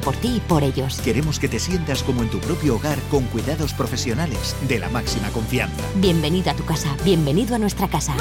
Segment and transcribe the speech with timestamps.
[0.00, 1.00] por ti y por ellos.
[1.00, 5.28] Queremos que te sientas como en tu propio hogar con cuidados profesionales de la máxima
[5.30, 5.82] confianza.
[5.96, 8.14] Bienvenido a tu casa, bienvenido a nuestra casa.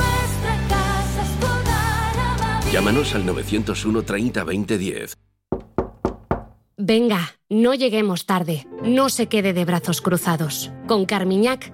[2.72, 5.18] Llámanos al 901 30 20 10.
[6.80, 8.68] Venga, no lleguemos tarde.
[8.84, 10.72] No se quede de brazos cruzados.
[10.88, 11.74] Con Carmiñac,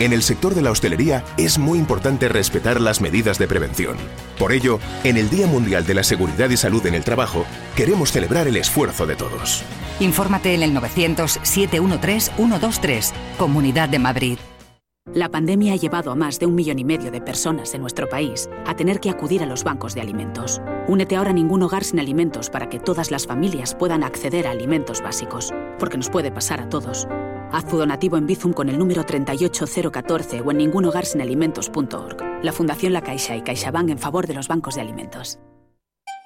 [0.00, 3.96] En el sector de la hostelería es muy importante respetar las medidas de prevención.
[4.38, 8.12] Por ello, en el Día Mundial de la Seguridad y Salud en el Trabajo, queremos
[8.12, 9.64] celebrar el esfuerzo de todos.
[9.98, 14.38] Infórmate en el 900-713-123, Comunidad de Madrid.
[15.14, 18.08] La pandemia ha llevado a más de un millón y medio de personas en nuestro
[18.08, 20.60] país a tener que acudir a los bancos de alimentos.
[20.86, 24.52] Únete ahora a Ningún Hogar sin Alimentos para que todas las familias puedan acceder a
[24.52, 27.08] alimentos básicos, porque nos puede pasar a todos.
[27.50, 32.42] Haz tu donativo en Bizum con el número 38014 o en ningunhogarsinalimentos.org.
[32.42, 35.38] La Fundación La Caixa y CaixaBank en favor de los bancos de alimentos.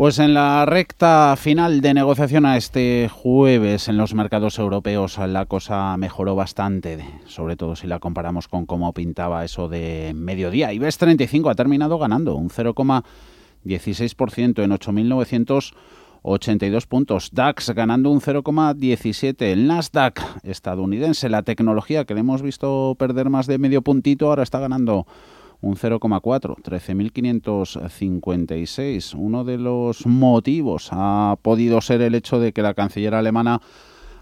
[0.00, 5.44] Pues en la recta final de negociación a este jueves en los mercados europeos la
[5.44, 10.72] cosa mejoró bastante, sobre todo si la comparamos con cómo pintaba eso de mediodía.
[10.72, 17.28] IBEX 35 ha terminado ganando un 0,16% en 8.982 puntos.
[17.34, 19.42] DAX ganando un 0,17%.
[19.42, 24.44] El Nasdaq estadounidense, la tecnología que le hemos visto perder más de medio puntito, ahora
[24.44, 25.06] está ganando
[25.60, 29.14] un 0,4, 13.556.
[29.16, 33.60] Uno de los motivos ha podido ser el hecho de que la canciller alemana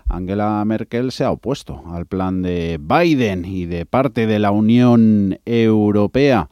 [0.09, 5.39] Angela Merkel se ha opuesto al plan de Biden y de parte de la Unión
[5.45, 6.49] Europea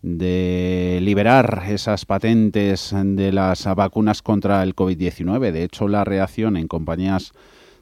[0.00, 5.52] de liberar esas patentes de las vacunas contra el COVID-19.
[5.52, 7.32] De hecho, la reacción en compañías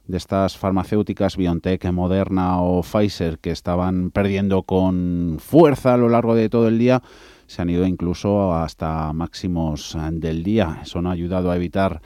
[0.07, 6.35] de estas farmacéuticas BioNTech, Moderna o Pfizer que estaban perdiendo con fuerza a lo largo
[6.35, 7.03] de todo el día,
[7.47, 10.81] se han ido incluso hasta máximos del día.
[10.83, 12.01] Eso no ha ayudado a evitar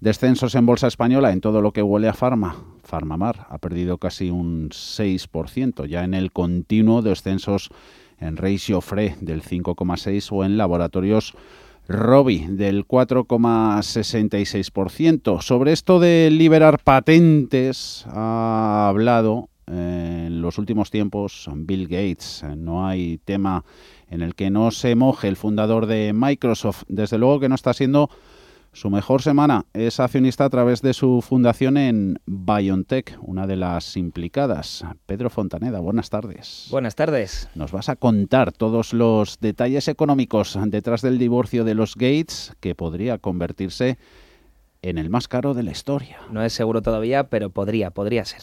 [0.00, 2.56] descensos en bolsa española en todo lo que huele a farma.
[2.82, 7.70] Farmamar ha perdido casi un 6%, ya en el continuo descensos
[8.18, 11.34] en ratio FRE del 5,6 o en laboratorios
[11.88, 15.40] Robi del 4,66%.
[15.40, 22.44] Sobre esto de liberar patentes ha hablado en los últimos tiempos Bill Gates.
[22.56, 23.64] No hay tema
[24.08, 26.82] en el que no se moje el fundador de Microsoft.
[26.88, 28.10] Desde luego que no está siendo
[28.74, 33.98] Su mejor semana es accionista a través de su fundación en BioNTech, una de las
[33.98, 34.82] implicadas.
[35.04, 36.68] Pedro Fontaneda, buenas tardes.
[36.70, 37.50] Buenas tardes.
[37.54, 42.74] Nos vas a contar todos los detalles económicos detrás del divorcio de los Gates, que
[42.74, 43.98] podría convertirse
[44.80, 46.16] en el más caro de la historia.
[46.30, 48.40] No es seguro todavía, pero podría, podría ser.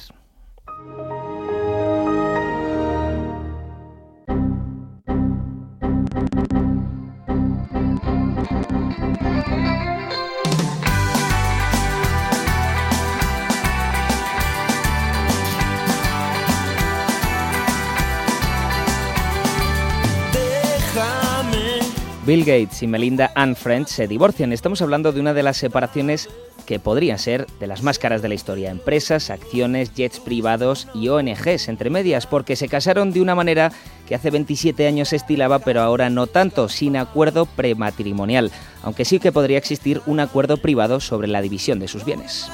[22.30, 24.54] Bill Gates y Melinda Ann French se divorcian.
[24.54, 26.30] Estamos hablando de una de las separaciones
[26.68, 28.70] que podría ser de las más caras de la historia.
[28.70, 33.72] Empresas, acciones, jets privados y ONGs entre medias, porque se casaron de una manera
[34.08, 38.52] que hace 27 años se estilaba, pero ahora no tanto, sin acuerdo prematrimonial,
[38.84, 42.48] aunque sí que podría existir un acuerdo privado sobre la división de sus bienes.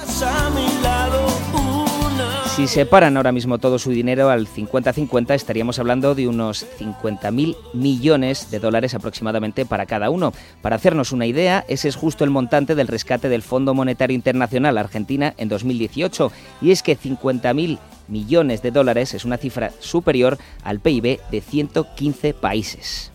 [2.55, 8.49] Si separan ahora mismo todo su dinero al 50-50, estaríamos hablando de unos 50.000 millones
[8.49, 10.31] de dólares aproximadamente para cada uno.
[10.61, 14.77] Para hacernos una idea, ese es justo el montante del rescate del Fondo Monetario Internacional
[14.77, 16.31] Argentina en 2018.
[16.61, 22.33] Y es que 50.000 millones de dólares es una cifra superior al PIB de 115
[22.35, 23.11] países.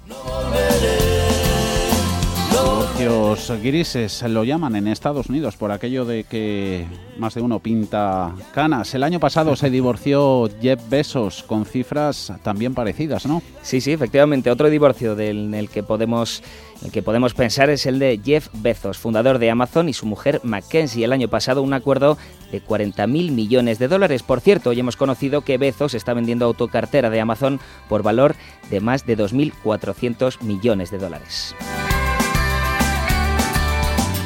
[2.60, 6.86] Divorcios grises lo llaman en Estados Unidos por aquello de que
[7.16, 8.94] más de uno pinta canas.
[8.94, 13.42] El año pasado se divorció Jeff Bezos con cifras también parecidas, ¿no?
[13.62, 14.50] Sí, sí, efectivamente.
[14.50, 16.42] Otro divorcio del, el que podemos
[16.82, 20.40] el que podemos pensar es el de Jeff Bezos, fundador de Amazon, y su mujer
[20.42, 21.04] Mackenzie.
[21.04, 22.18] El año pasado un acuerdo
[22.52, 24.22] de 40.000 millones de dólares.
[24.22, 28.34] Por cierto, hoy hemos conocido que Bezos está vendiendo autocartera de Amazon por valor
[28.70, 31.54] de más de 2.400 millones de dólares.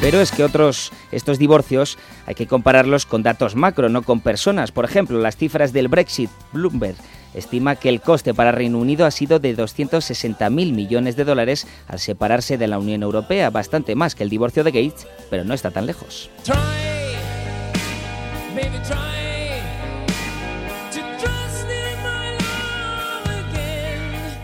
[0.01, 4.71] Pero es que otros, estos divorcios hay que compararlos con datos macro, no con personas.
[4.71, 6.95] Por ejemplo, las cifras del Brexit, Bloomberg
[7.33, 11.99] estima que el coste para Reino Unido ha sido de 260.000 millones de dólares al
[11.99, 15.71] separarse de la Unión Europea, bastante más que el divorcio de Gates, pero no está
[15.71, 16.29] tan lejos.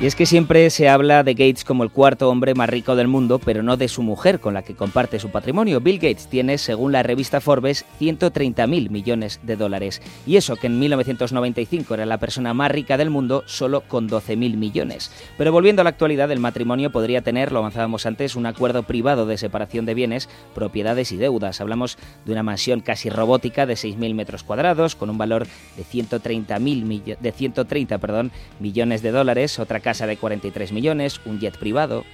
[0.02, 3.08] Y es que siempre se habla de Gates como el cuarto hombre más rico del
[3.08, 5.80] mundo, pero no de su mujer con la que comparte su patrimonio.
[5.80, 10.02] Bill Gates tiene, según la revista Forbes, 130.000 millones de dólares.
[10.26, 14.58] Y eso que en 1995 era la persona más rica del mundo, solo con 12.000
[14.58, 15.12] millones.
[15.38, 19.28] Pero volviendo a la actualidad, el matrimonio podría tener, lo avanzábamos antes, un acuerdo privado
[19.28, 21.62] de separación de bienes, propiedades y deudas.
[21.62, 25.46] Hablamos de una mansión casi robótica de 6.000 metros cuadrados, con un valor
[25.78, 31.58] de 130, de 130 perdón, millones de dólares, otra casa de 43 millones, un jet
[31.58, 32.06] privado.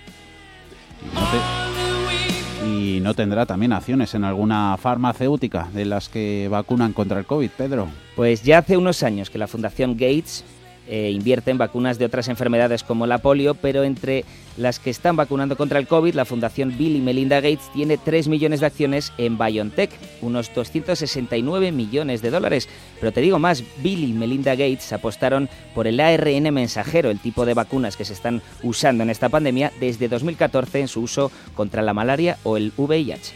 [2.66, 7.52] Y no tendrá también acciones en alguna farmacéutica de las que vacunan contra el COVID,
[7.52, 7.88] Pedro.
[8.16, 10.44] Pues ya hace unos años que la Fundación Gates
[10.88, 14.26] eh, invierte en vacunas de otras enfermedades como la polio, pero entre
[14.58, 18.28] las que están vacunando contra el COVID, la Fundación Bill y Melinda Gates tiene 3
[18.28, 19.92] millones de acciones en BioNTech,
[20.22, 22.70] unos 269 millones de dólares.
[23.00, 27.46] Pero te digo más, Bill y Melinda Gates apostaron por el ARN mensajero, el tipo
[27.46, 31.82] de vacunas que se están usando en esta pandemia desde 2014 en su uso contra
[31.82, 33.34] la malaria o el VIH.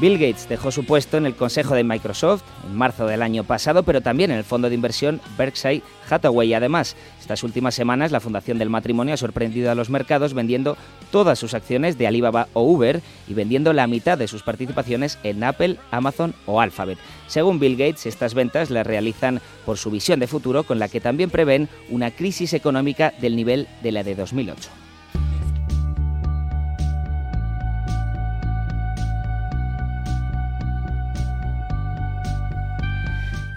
[0.00, 3.82] Bill Gates dejó su puesto en el consejo de Microsoft en marzo del año pasado,
[3.82, 6.54] pero también en el fondo de inversión Berkshire Hathaway.
[6.54, 10.78] Además, estas últimas semanas la Fundación del Matrimonio ha sorprendido a los mercados vendiendo
[11.10, 15.44] todas sus acciones de Alibaba o Uber y vendiendo la mitad de sus participaciones en
[15.44, 16.98] Apple, Amazon o Alphabet.
[17.26, 21.02] Según Bill Gates, estas ventas las realizan por su visión de futuro con la que
[21.02, 24.79] también prevén una crisis económica del nivel de la de 2008.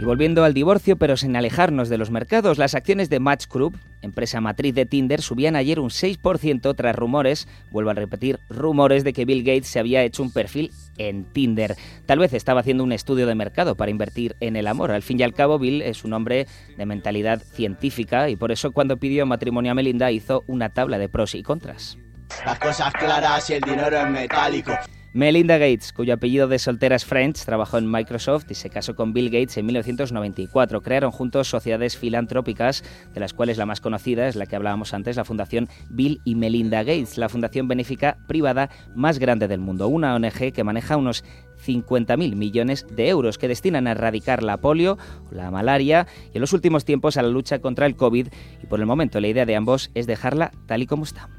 [0.04, 3.80] Y volviendo al divorcio, pero sin alejarnos de los mercados, las acciones de Match Group,
[4.02, 9.14] empresa matriz de Tinder, subían ayer un 6% tras rumores, vuelvo a repetir, rumores de
[9.14, 11.78] que Bill Gates se había hecho un perfil en Tinder.
[12.06, 14.92] Tal vez estaba haciendo un estudio de mercado para invertir en el amor.
[14.92, 18.74] Al fin y al cabo, Bill es un hombre de mentalidad científica y por eso
[18.74, 21.98] cuando pidió matrimonio a Melinda hizo una tabla de pros y contras.
[22.46, 24.74] Las cosas claras y el dinero es metálico.
[25.16, 29.14] Melinda Gates, cuyo apellido de soltera es French, trabajó en Microsoft y se casó con
[29.14, 30.82] Bill Gates en 1994.
[30.82, 35.16] Crearon juntos sociedades filantrópicas, de las cuales la más conocida es la que hablábamos antes,
[35.16, 40.16] la Fundación Bill y Melinda Gates, la fundación benéfica privada más grande del mundo, una
[40.16, 41.24] ONG que maneja unos
[41.64, 44.98] 50.000 millones de euros que destinan a erradicar la polio,
[45.30, 48.30] la malaria y en los últimos tiempos a la lucha contra el COVID
[48.64, 51.30] y por el momento la idea de ambos es dejarla tal y como está.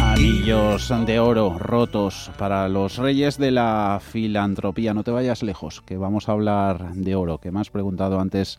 [0.00, 4.94] Anillos de oro rotos para los reyes de la filantropía.
[4.94, 8.58] No te vayas lejos, que vamos a hablar de oro, que me has preguntado antes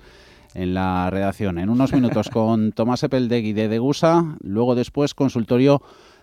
[0.54, 1.58] en la redacción.
[1.58, 5.82] En unos minutos con Tomás Epeldegui de Degusa, luego después consultorio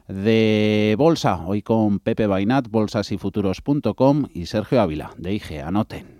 [0.08, 5.60] de Bolsa, hoy con Pepe Bainat, bolsasyfuturos.com y Sergio Ávila de IG.
[5.60, 6.19] Anoten.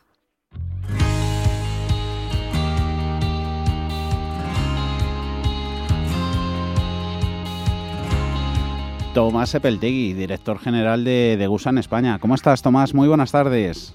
[9.13, 12.17] Tomás Epeltegui, director general de, de Gusan España.
[12.19, 12.93] ¿Cómo estás, Tomás?
[12.93, 13.93] Muy buenas tardes.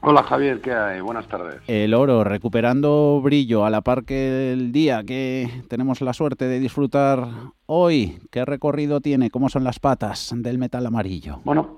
[0.00, 1.02] Hola Javier, ¿qué hay?
[1.02, 1.60] Buenas tardes.
[1.66, 6.58] El oro recuperando brillo a la par que el día que tenemos la suerte de
[6.58, 7.28] disfrutar
[7.66, 8.18] hoy.
[8.30, 9.28] ¿Qué recorrido tiene?
[9.28, 11.40] ¿Cómo son las patas del metal amarillo?
[11.44, 11.77] Bueno,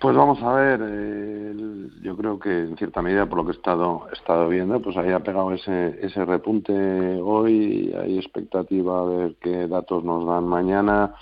[0.00, 0.80] pues vamos a ver.
[0.82, 4.96] Eh, yo creo que en cierta medida, por lo que he estado, estado viendo, pues
[4.96, 6.72] ahí ha pegado ese, ese repunte
[7.20, 7.94] hoy.
[8.00, 11.14] Hay expectativa de ver qué datos nos dan mañana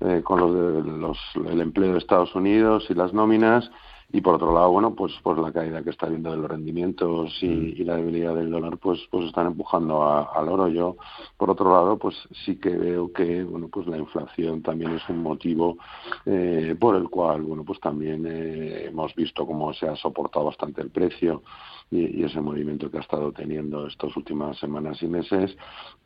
[0.00, 3.70] eh, con los, de, los el empleo de Estados Unidos y las nóminas
[4.14, 7.36] y por otro lado bueno pues pues la caída que está viendo de los rendimientos
[7.42, 7.66] y, mm.
[7.76, 10.96] y la debilidad del dólar pues pues están empujando al oro yo
[11.36, 15.18] por otro lado pues sí que veo que bueno pues la inflación también es un
[15.18, 15.78] motivo
[16.26, 20.80] eh, por el cual bueno pues también eh, hemos visto cómo se ha soportado bastante
[20.80, 21.42] el precio
[21.90, 25.56] y, y, ese movimiento que ha estado teniendo estas últimas semanas y meses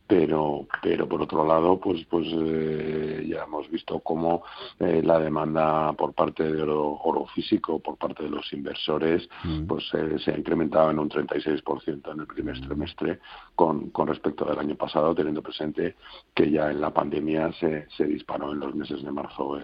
[0.09, 4.43] pero pero por otro lado pues pues eh, ya hemos visto cómo
[4.81, 9.67] eh, la demanda por parte de oro, oro físico por parte de los inversores mm.
[9.67, 13.21] pues eh, se ha incrementado en un 36% en el primer trimestre
[13.55, 15.97] con, con respecto del año pasado teniendo presente
[16.35, 19.61] que ya en la pandemia se, se disparó en los meses de marzo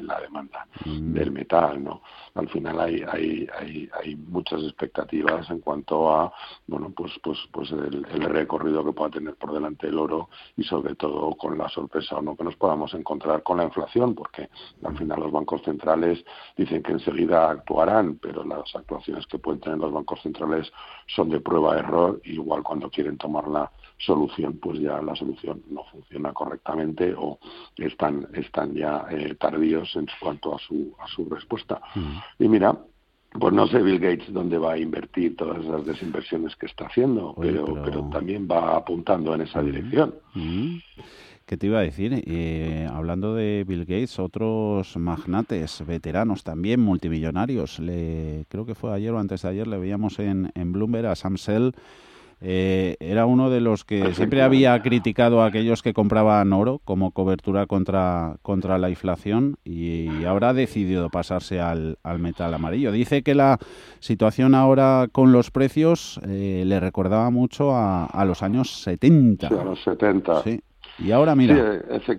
[0.00, 1.12] la demanda mm.
[1.12, 2.02] del metal no
[2.34, 6.32] al final hay, hay hay hay muchas expectativas en cuanto a
[6.68, 10.64] bueno pues pues pues el, el recorrido que pueda tener por delante el oro y
[10.64, 14.48] sobre todo con la sorpresa o no que nos podamos encontrar con la inflación, porque
[14.84, 16.24] al final los bancos centrales
[16.56, 20.70] dicen que enseguida actuarán, pero las actuaciones que pueden tener los bancos centrales
[21.06, 26.32] son de prueba-error, igual cuando quieren tomar la solución, pues ya la solución no funciona
[26.32, 27.38] correctamente o
[27.76, 31.80] están, están ya eh, tardíos en cuanto a su, a su respuesta.
[32.38, 32.76] Y mira,
[33.32, 37.34] pues no sé Bill Gates dónde va a invertir todas esas desinversiones que está haciendo,
[37.38, 38.08] pero, pero...
[38.10, 40.14] también va apuntando en esa dirección.
[41.44, 42.22] ¿Qué te iba a decir?
[42.26, 47.78] Eh, hablando de Bill Gates, otros magnates, veteranos también, multimillonarios.
[47.78, 51.16] Le, creo que fue ayer o antes de ayer, le veíamos en, en Bloomberg a
[51.16, 51.74] Sam Sell
[52.40, 57.10] eh, era uno de los que siempre había criticado a aquellos que compraban oro como
[57.10, 62.92] cobertura contra, contra la inflación y ahora ha decidido pasarse al, al metal amarillo.
[62.92, 63.58] Dice que la
[63.98, 69.48] situación ahora con los precios eh, le recordaba mucho a, a, los años 70.
[69.48, 70.42] Sí, a los 70.
[70.42, 70.60] Sí.
[70.98, 71.82] Y ahora mira.
[72.06, 72.12] Sí,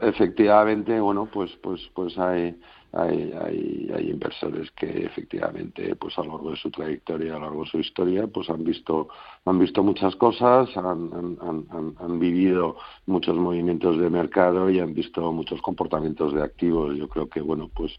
[0.00, 2.56] efectivamente, bueno, pues, pues, pues hay
[2.92, 7.46] hay, hay, hay inversores que efectivamente pues a lo largo de su trayectoria a lo
[7.46, 9.08] largo de su historia pues han visto
[9.44, 14.94] han visto muchas cosas han, han, han, han vivido muchos movimientos de mercado y han
[14.94, 16.96] visto muchos comportamientos de activos.
[16.96, 17.92] Yo creo que bueno pues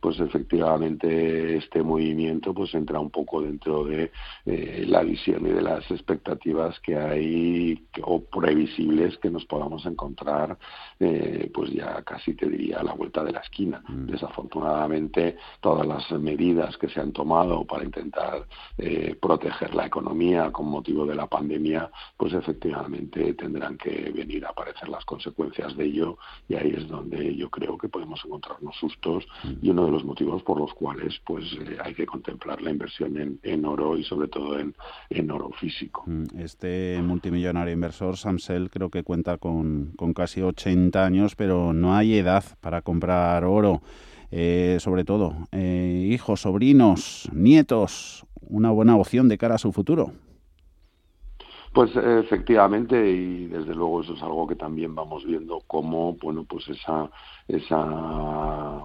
[0.00, 4.12] pues efectivamente este movimiento pues entra un poco dentro de
[4.46, 10.56] eh, la visión y de las expectativas que hay o previsibles que nos podamos encontrar
[11.00, 14.06] eh, pues ya casi te diría a la vuelta de la esquina mm.
[14.06, 20.68] desafortunadamente todas las medidas que se han tomado para intentar eh, proteger la economía con
[20.68, 26.18] motivo de la pandemia pues efectivamente tendrán que venir a aparecer las consecuencias de ello
[26.48, 29.52] y ahí es donde yo creo que podemos encontrarnos sustos mm.
[29.60, 33.16] y uno de los motivos por los cuales pues eh, hay que contemplar la inversión
[33.16, 34.74] en, en oro y sobre todo en,
[35.10, 36.04] en, oro físico.
[36.06, 41.94] Mm, este multimillonario inversor, Samsel, creo que cuenta con, con casi 80 años, pero no
[41.94, 43.82] hay edad para comprar oro.
[44.30, 50.12] Eh, sobre todo, eh, hijos, sobrinos, nietos, una buena opción de cara a su futuro.
[51.72, 56.66] Pues efectivamente y desde luego eso es algo que también vamos viendo como bueno pues
[56.68, 57.10] esa
[57.46, 58.82] esa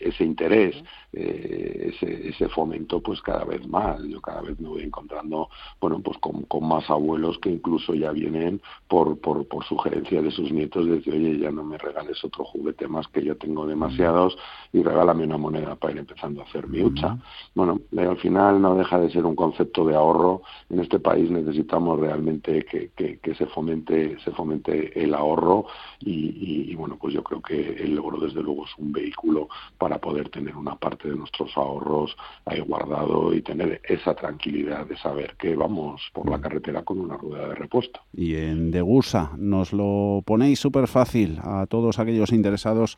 [0.00, 0.76] ese interés,
[1.12, 4.02] eh, ese, ese, fomento, pues cada vez más.
[4.04, 5.48] Yo cada vez me voy encontrando,
[5.80, 10.30] bueno, pues con, con más abuelos que incluso ya vienen por, por, por sugerencia de
[10.30, 13.66] sus nietos, de decir, oye, ya no me regales otro juguete más que yo tengo
[13.66, 14.36] demasiados
[14.72, 17.16] y regálame una moneda para ir empezando a hacer mi hucha.
[17.54, 20.42] Bueno, eh, al final no deja de ser un concepto de ahorro.
[20.68, 25.66] En este país necesitamos realmente que, que, se fomente se fomente el ahorro
[26.00, 29.48] y, y, bueno, pues yo creo que el logro desde luego es un vehículo
[29.78, 34.96] para poder tener una parte de nuestros ahorros ahí guardado y tener esa tranquilidad de
[34.98, 38.00] saber que vamos por la carretera con una rueda de repuesto.
[38.12, 42.96] Y en Degusa nos lo ponéis súper fácil a todos aquellos interesados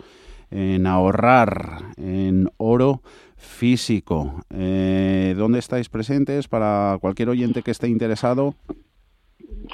[0.51, 3.03] en ahorrar en oro
[3.37, 4.43] físico.
[4.51, 8.55] Eh, ¿Dónde estáis presentes para cualquier oyente que esté interesado?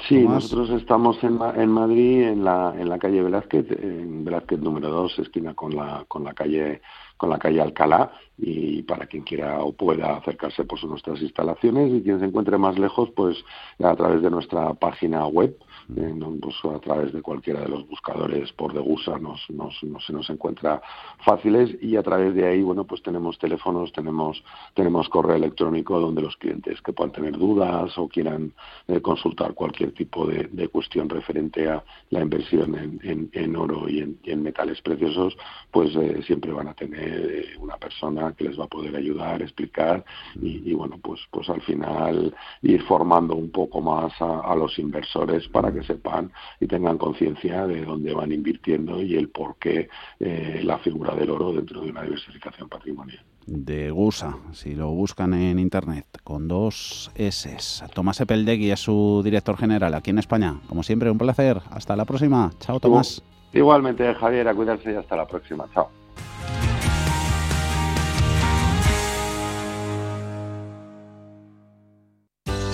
[0.07, 4.89] Sí, nosotros estamos en, en Madrid, en la, en la calle Velázquez, en Velázquez número
[4.89, 6.81] 2, esquina con la, con la calle
[7.17, 11.93] con la calle Alcalá y para quien quiera o pueda acercarse pues a nuestras instalaciones
[11.93, 13.37] y quien se encuentre más lejos pues
[13.81, 15.55] a través de nuestra página web
[15.87, 20.81] pues, a través de cualquiera de los buscadores por Degusa nos, nos, se nos encuentra
[21.23, 26.21] fáciles y a través de ahí bueno pues tenemos teléfonos tenemos tenemos correo electrónico donde
[26.21, 28.53] los clientes que puedan tener dudas o quieran
[28.87, 34.43] eh, consultar cualquier tipo de, cuestión referente a la inversión en, en, oro y en,
[34.43, 35.37] metales preciosos
[35.71, 39.41] pues eh, siempre van a tener eh, una persona que les va a poder ayudar
[39.41, 40.03] explicar
[40.41, 45.71] y, bueno pues pues al final ir formando un poco más a los inversores para
[45.75, 49.89] que sepan y tengan conciencia de dónde van invirtiendo y el por qué
[50.19, 53.23] eh, la figura del oro dentro de una diversificación patrimonial.
[53.45, 57.55] De Gusa, si lo buscan en internet, con dos S.
[57.93, 60.61] Tomás Epeldegui es su director general aquí en España.
[60.67, 61.61] Como siempre, un placer.
[61.69, 62.51] Hasta la próxima.
[62.59, 63.23] Chao, Tomás.
[63.53, 65.67] Igualmente, Javier, a cuidarse y hasta la próxima.
[65.73, 66.04] Chao.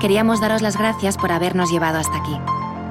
[0.00, 2.36] queríamos daros las gracias por habernos llevado hasta aquí.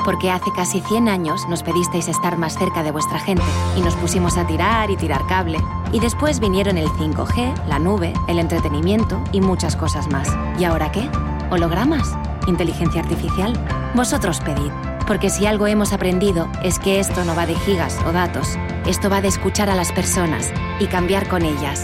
[0.04, 3.44] Porque hace casi 100 años nos pedisteis estar más cerca de vuestra gente
[3.78, 5.60] y nos pusimos a tirar y tirar cable.
[5.92, 10.30] Y después vinieron el 5G, la nube, el entretenimiento y muchas cosas más.
[10.58, 11.10] ¿Y ahora qué?
[11.52, 12.18] ¿Hologramas?
[12.48, 13.54] ¿Inteligencia artificial?
[13.94, 14.72] Vosotros pedid.
[15.06, 19.10] Porque si algo hemos aprendido es que esto no va de gigas o datos, esto
[19.10, 20.50] va de escuchar a las personas
[20.80, 21.84] y cambiar con ellas.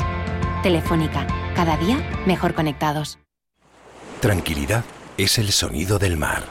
[0.63, 3.19] Telefónica, cada día mejor conectados.
[4.21, 4.83] Tranquilidad
[5.17, 6.43] es el sonido del mar.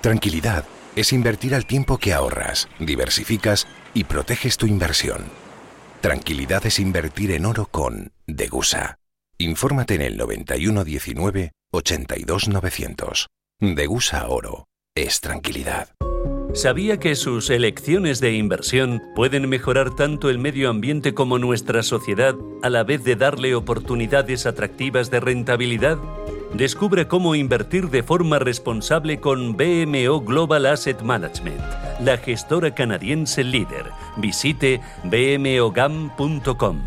[0.00, 0.64] Tranquilidad
[0.94, 5.24] es invertir al tiempo que ahorras, diversificas y proteges tu inversión.
[6.00, 8.98] Tranquilidad es invertir en oro con Degusa.
[9.38, 13.28] Infórmate en el 9119 82900.
[13.60, 15.88] Degusa Oro es tranquilidad.
[16.54, 22.36] ¿Sabía que sus elecciones de inversión pueden mejorar tanto el medio ambiente como nuestra sociedad
[22.62, 25.98] a la vez de darle oportunidades atractivas de rentabilidad?
[26.54, 31.62] Descubre cómo invertir de forma responsable con BMO Global Asset Management,
[32.00, 33.86] la gestora canadiense líder.
[34.18, 36.78] Visite bmogam.com.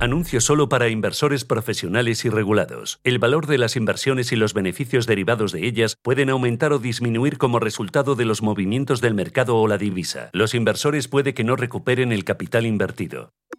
[0.00, 3.00] Anuncio solo para inversores profesionales y regulados.
[3.04, 7.38] El valor de las inversiones y los beneficios derivados de ellas pueden aumentar o disminuir
[7.38, 10.30] como resultado de los movimientos del mercado o la divisa.
[10.32, 13.32] Los inversores puede que no recuperen el capital invertido.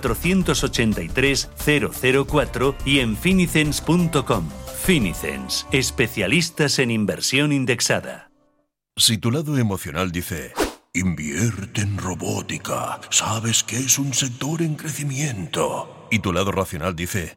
[0.00, 1.50] 483
[2.26, 4.48] 004 y en finicens.com.
[4.82, 8.30] Finicens, especialistas en inversión indexada.
[8.96, 10.52] Si tu lado emocional dice,
[10.92, 17.36] invierte en robótica, sabes que es un sector en crecimiento, y tu lado racional dice,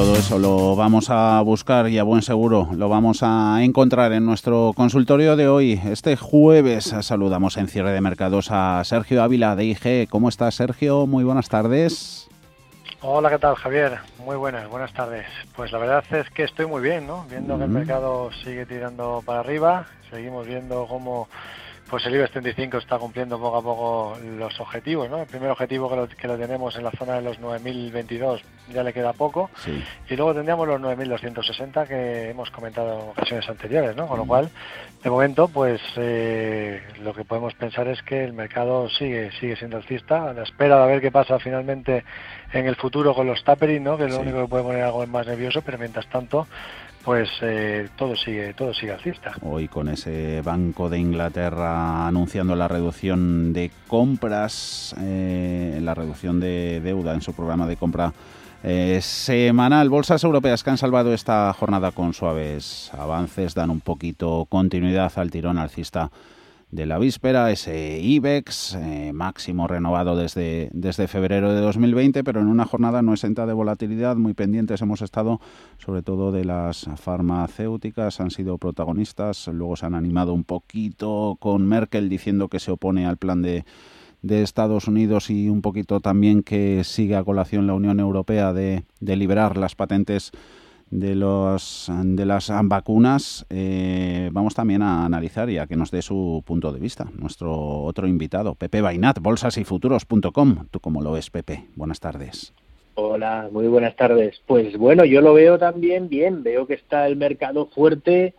[0.00, 4.24] Todo eso lo vamos a buscar y a buen seguro lo vamos a encontrar en
[4.24, 5.78] nuestro consultorio de hoy.
[5.84, 10.08] Este jueves saludamos en cierre de mercados a Sergio Ávila de IG.
[10.08, 11.06] ¿Cómo estás, Sergio?
[11.06, 12.30] Muy buenas tardes.
[13.02, 13.98] Hola, ¿qué tal, Javier?
[14.24, 15.26] Muy buenas, buenas tardes.
[15.54, 17.26] Pues la verdad es que estoy muy bien, ¿no?
[17.28, 21.28] Viendo que el mercado sigue tirando para arriba, seguimos viendo cómo
[21.90, 25.20] pues el IBEX 35 está cumpliendo poco a poco los objetivos, ¿no?
[25.20, 28.40] El primer objetivo que lo, que lo tenemos en la zona de los 9.022
[28.72, 29.50] ya le queda poco.
[30.08, 34.06] Y luego tendríamos los 9.260 que hemos comentado en ocasiones anteriores, ¿no?
[34.06, 34.50] Con lo cual,
[35.02, 39.76] de momento, pues eh, lo que podemos pensar es que el mercado sigue sigue siendo
[39.76, 42.04] alcista, a la espera de ver qué pasa finalmente
[42.52, 43.96] en el futuro con los tapering, ¿no?
[43.96, 46.46] Que es lo único que puede poner algo más nervioso, pero mientras tanto
[47.04, 49.32] pues eh, todo sigue todo sigue alcista.
[49.42, 56.80] Hoy con ese Banco de Inglaterra anunciando la reducción de compras, eh, la reducción de
[56.82, 58.12] deuda en su programa de compra
[58.62, 59.88] eh, semanal.
[59.88, 65.30] Bolsas europeas que han salvado esta jornada con suaves avances dan un poquito continuidad al
[65.30, 66.10] tirón alcista
[66.70, 72.46] de la víspera, ese IBEX eh, máximo renovado desde, desde febrero de 2020, pero en
[72.46, 75.40] una jornada no exenta de volatilidad, muy pendientes hemos estado
[75.78, 81.66] sobre todo de las farmacéuticas, han sido protagonistas, luego se han animado un poquito con
[81.66, 83.64] Merkel diciendo que se opone al plan de
[84.22, 88.84] de Estados Unidos y un poquito también que sigue a colación la Unión Europea de,
[89.00, 90.32] de liberar las patentes
[90.90, 96.02] de, los, de las vacunas, eh, vamos también a analizar y a que nos dé
[96.02, 97.08] su punto de vista.
[97.16, 100.66] Nuestro otro invitado, Pepe Bainat, bolsasyfuturos.com.
[100.70, 101.64] ¿Tú cómo lo ves, Pepe?
[101.76, 102.52] Buenas tardes.
[102.94, 104.42] Hola, muy buenas tardes.
[104.46, 106.42] Pues bueno, yo lo veo también bien.
[106.42, 108.34] Veo que está el mercado fuerte.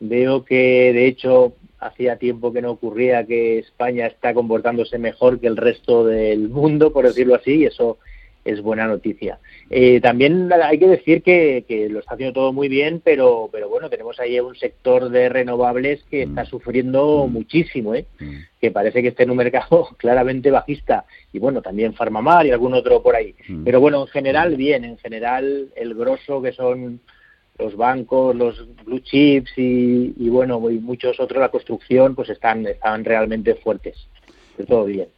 [0.00, 5.46] Veo que, de hecho, hacía tiempo que no ocurría que España está comportándose mejor que
[5.46, 7.98] el resto del mundo, por decirlo así, y eso
[8.44, 9.38] es buena noticia.
[9.68, 13.68] Eh, también hay que decir que, que, lo está haciendo todo muy bien, pero, pero
[13.68, 16.46] bueno, tenemos ahí un sector de renovables que está mm.
[16.46, 17.32] sufriendo mm.
[17.32, 18.06] muchísimo, ¿eh?
[18.18, 18.36] Mm.
[18.60, 22.74] que parece que está en un mercado claramente bajista, y bueno, también Farmamar y algún
[22.74, 23.34] otro por ahí.
[23.64, 27.00] Pero bueno, en general, bien, en general, el grosso que son
[27.58, 32.66] los bancos, los blue chips y, y bueno, y muchos otros, la construcción, pues están,
[32.66, 34.08] están realmente fuertes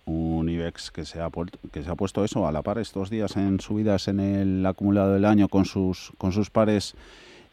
[0.07, 1.31] Un IBEX que se, ha
[1.73, 5.15] que se ha puesto eso a la par estos días en subidas en el acumulado
[5.15, 6.95] del año con sus, con sus pares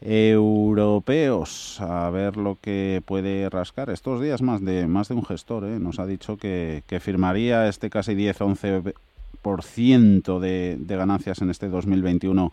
[0.00, 1.80] europeos.
[1.80, 3.90] A ver lo que puede rascar.
[3.90, 5.78] Estos días más de más de un gestor ¿eh?
[5.78, 12.52] nos ha dicho que, que, firmaría este casi 10-11% de, de ganancias en este 2021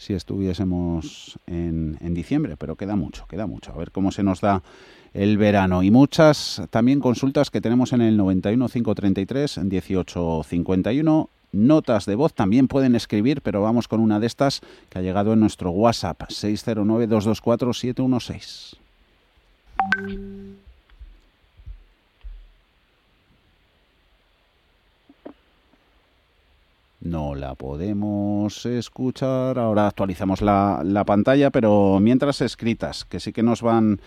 [0.00, 4.40] si estuviésemos en, en diciembre pero queda mucho queda mucho a ver cómo se nos
[4.40, 4.62] da
[5.14, 5.82] el verano.
[5.82, 11.28] Y muchas también consultas que tenemos en el 91 533 18 51.
[11.52, 15.32] Notas de voz también pueden escribir, pero vamos con una de estas que ha llegado
[15.32, 17.08] en nuestro WhatsApp 609
[27.00, 29.58] no la podemos escuchar.
[29.58, 34.00] Ahora actualizamos la, la pantalla, pero mientras escritas, que sí que nos van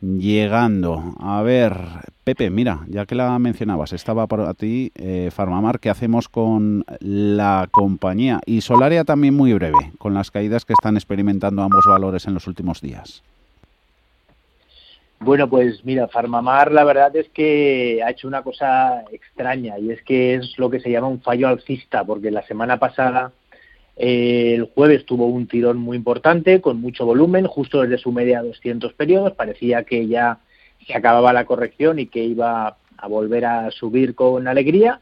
[0.00, 1.14] llegando.
[1.18, 1.76] A ver,
[2.24, 7.68] Pepe, mira, ya que la mencionabas, estaba para ti eh, Farmamar, ¿qué hacemos con la
[7.70, 8.40] compañía?
[8.46, 12.46] Y Solaria también muy breve, con las caídas que están experimentando ambos valores en los
[12.46, 13.22] últimos días.
[15.20, 20.02] Bueno, pues mira, Farmamar la verdad es que ha hecho una cosa extraña y es
[20.02, 23.32] que es lo que se llama un fallo alcista, porque la semana pasada
[23.96, 28.42] eh, el jueves tuvo un tirón muy importante, con mucho volumen, justo desde su media
[28.42, 29.32] 200 periodos.
[29.32, 30.38] Parecía que ya
[30.86, 35.00] se acababa la corrección y que iba a volver a subir con alegría.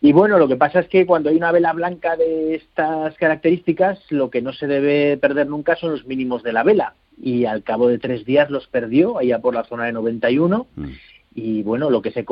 [0.00, 4.00] Y bueno, lo que pasa es que cuando hay una vela blanca de estas características,
[4.10, 6.94] lo que no se debe perder nunca son los mínimos de la vela.
[7.22, 10.66] Y al cabo de tres días los perdió, allá por la zona de 91.
[10.76, 10.88] Mm.
[11.34, 12.26] Y bueno, lo que, se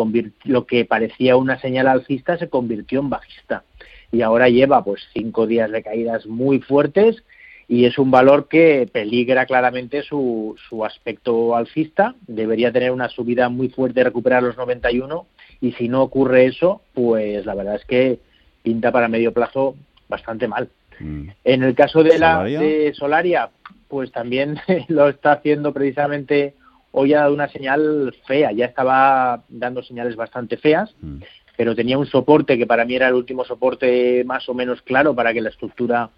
[0.45, 3.65] lo que parecía una señal alcista se convirtió en bajista
[4.13, 7.23] y ahora lleva pues cinco días de caídas muy fuertes
[7.69, 12.17] y es un valor que peligra claramente su, su aspecto alcista.
[12.27, 15.27] Debería tener una subida muy fuerte, recuperar los 91
[15.61, 18.19] y si no ocurre eso, pues la verdad es que
[18.65, 19.77] pinta para medio plazo
[20.09, 20.69] bastante mal.
[20.99, 21.29] Mm.
[21.45, 23.51] En el caso de la de Solaria,
[23.91, 26.55] pues también lo está haciendo precisamente
[26.93, 30.95] hoy ha dado una señal fea, ya estaba dando señales bastante feas.
[31.01, 31.19] Mm
[31.61, 35.15] pero tenía un soporte que para mí era el último soporte más o menos claro
[35.15, 36.09] para que la estructura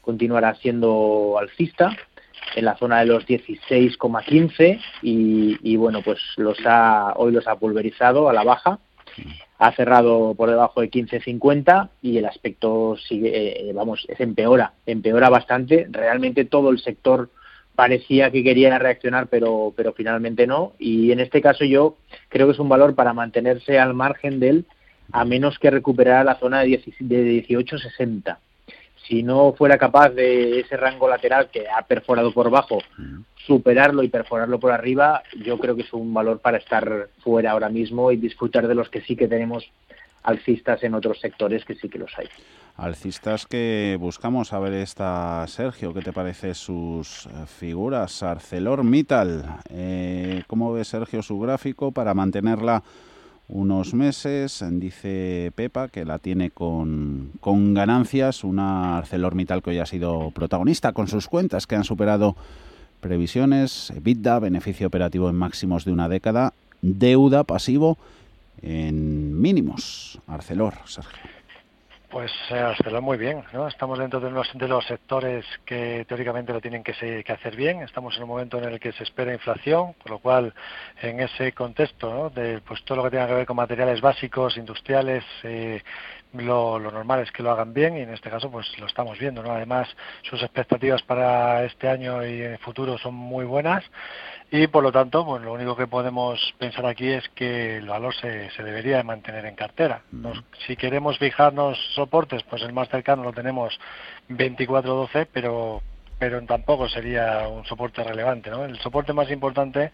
[0.00, 1.96] continuara siendo alcista
[2.56, 7.54] en la zona de los 16,15 y, y bueno pues los ha hoy los ha
[7.54, 8.80] pulverizado a la baja
[9.60, 15.28] ha cerrado por debajo de 15.50 y el aspecto sigue eh, vamos es empeora empeora
[15.28, 17.28] bastante realmente todo el sector
[17.74, 21.96] parecía que quería reaccionar pero pero finalmente no y en este caso yo
[22.30, 24.64] creo que es un valor para mantenerse al margen del
[25.12, 28.38] a menos que recuperara la zona de 18,60.
[29.06, 32.78] Si no fuera capaz de ese rango lateral que ha perforado por bajo,
[33.46, 37.68] superarlo y perforarlo por arriba, yo creo que es un valor para estar fuera ahora
[37.68, 39.68] mismo y disfrutar de los que sí que tenemos
[40.22, 42.28] alcistas en otros sectores que sí que los hay.
[42.76, 48.22] Alcistas que buscamos, a ver esta Sergio, ¿qué te parece sus eh, figuras?
[48.22, 52.82] ArcelorMittal, eh, ¿cómo ve Sergio su gráfico para mantenerla
[53.50, 54.64] unos meses.
[54.70, 58.44] Dice Pepa que la tiene con, con ganancias.
[58.44, 62.36] Una ArcelorMittal que hoy ha sido protagonista con sus cuentas que han superado
[63.00, 63.90] previsiones.
[63.90, 66.52] EBITDA, beneficio operativo en máximos de una década.
[66.82, 67.98] Deuda, pasivo
[68.62, 70.18] en mínimos.
[70.26, 71.39] Arcelor, Sergio.
[72.10, 73.68] Pues eh, muy bien, ¿no?
[73.68, 77.82] Estamos dentro de los, de los sectores que teóricamente lo tienen que, que, hacer bien.
[77.82, 80.52] Estamos en un momento en el que se espera inflación, con lo cual
[81.00, 85.22] en ese contexto de pues todo lo que tenga que ver con materiales básicos, industriales,
[85.44, 85.84] eh,
[86.34, 89.18] lo, lo, normal es que lo hagan bien y en este caso pues lo estamos
[89.18, 89.50] viendo, ¿no?
[89.50, 89.88] Además
[90.22, 93.84] sus expectativas para este año y en el futuro son muy buenas
[94.52, 98.14] y por lo tanto, pues lo único que podemos pensar aquí es que el valor
[98.14, 100.02] se, se debería de mantener en cartera.
[100.66, 103.78] si queremos fijarnos soportes, pues el más cercano lo tenemos
[104.28, 105.82] 24.12, pero
[106.20, 108.50] pero tampoco sería un soporte relevante.
[108.50, 108.66] ¿no?
[108.66, 109.90] El soporte más importante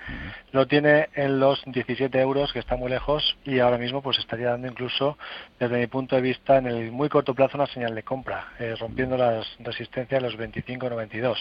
[0.51, 4.51] lo tiene en los 17 euros, que está muy lejos, y ahora mismo pues estaría
[4.51, 5.17] dando incluso,
[5.61, 8.75] desde mi punto de vista, en el muy corto plazo una señal de compra, eh,
[8.79, 11.37] rompiendo las resistencias de los 25-92.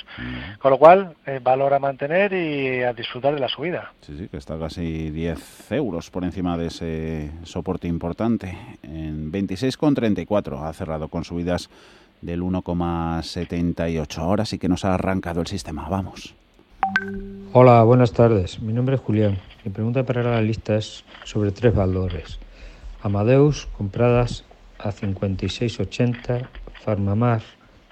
[0.59, 3.91] Con lo cual, eh, valor a mantener y a disfrutar de la subida.
[4.01, 8.55] Sí, sí, que está casi 10 euros por encima de ese soporte importante.
[8.83, 11.71] En 26,34 ha cerrado con subidas
[12.25, 14.17] del 1,78.
[14.17, 15.87] Ahora sí que nos ha arrancado el sistema.
[15.87, 16.33] Vamos.
[17.53, 18.61] Hola, buenas tardes.
[18.61, 19.37] Mi nombre es Julián.
[19.63, 22.39] Mi pregunta para la lista es sobre tres valores.
[23.01, 24.43] Amadeus, compradas
[24.79, 26.47] a 56,80,
[26.83, 27.41] Farmamar,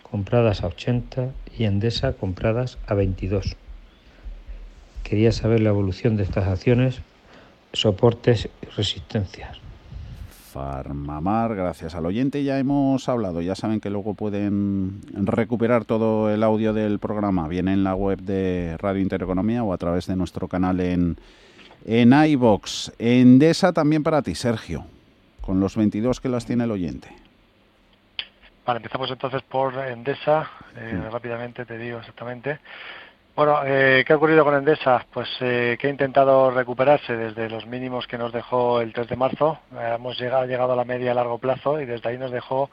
[0.01, 3.55] compradas a 80 y Endesa, compradas a 22.
[5.03, 7.01] Quería saber la evolución de estas acciones,
[7.73, 9.62] soportes y resistencias.
[10.53, 16.43] Farmamar, gracias al oyente ya hemos hablado, ya saben que luego pueden recuperar todo el
[16.43, 20.47] audio del programa, bien en la web de Radio Intereconomía o a través de nuestro
[20.47, 21.17] canal en,
[21.85, 22.93] en iVox.
[22.99, 24.85] Endesa también para ti, Sergio,
[25.41, 27.07] con los 22 que las tiene el oyente.
[28.63, 32.59] Vale, empezamos entonces por Endesa, eh, rápidamente te digo exactamente.
[33.35, 35.07] Bueno, eh, ¿qué ha ocurrido con Endesa?
[35.11, 39.15] Pues eh, que ha intentado recuperarse desde los mínimos que nos dejó el 3 de
[39.15, 39.57] marzo.
[39.73, 42.69] Eh, hemos llegado, llegado a la media a largo plazo y desde ahí nos dejó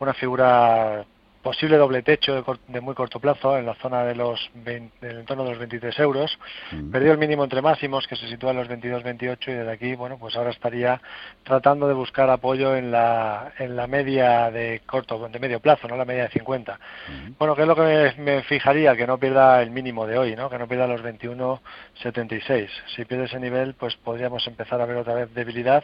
[0.00, 1.04] una figura
[1.42, 5.44] posible doble techo de, muy corto plazo en la zona de los 20, del entorno
[5.44, 6.38] de los 23 euros.
[6.90, 10.18] Perdió el mínimo entre máximos que se sitúa en los 22-28 y desde aquí, bueno,
[10.18, 11.00] pues ahora estaría
[11.42, 15.96] tratando de buscar apoyo en la, en la media de corto, de medio plazo, no
[15.96, 16.78] la media de 50.
[17.38, 18.96] Bueno, ¿qué es lo que me, fijaría?
[18.96, 20.48] Que no pierda el mínimo de hoy, ¿no?
[20.48, 22.68] Que no pierda los 21-76.
[22.94, 25.82] Si pierde ese nivel, pues podríamos empezar a ver otra vez debilidad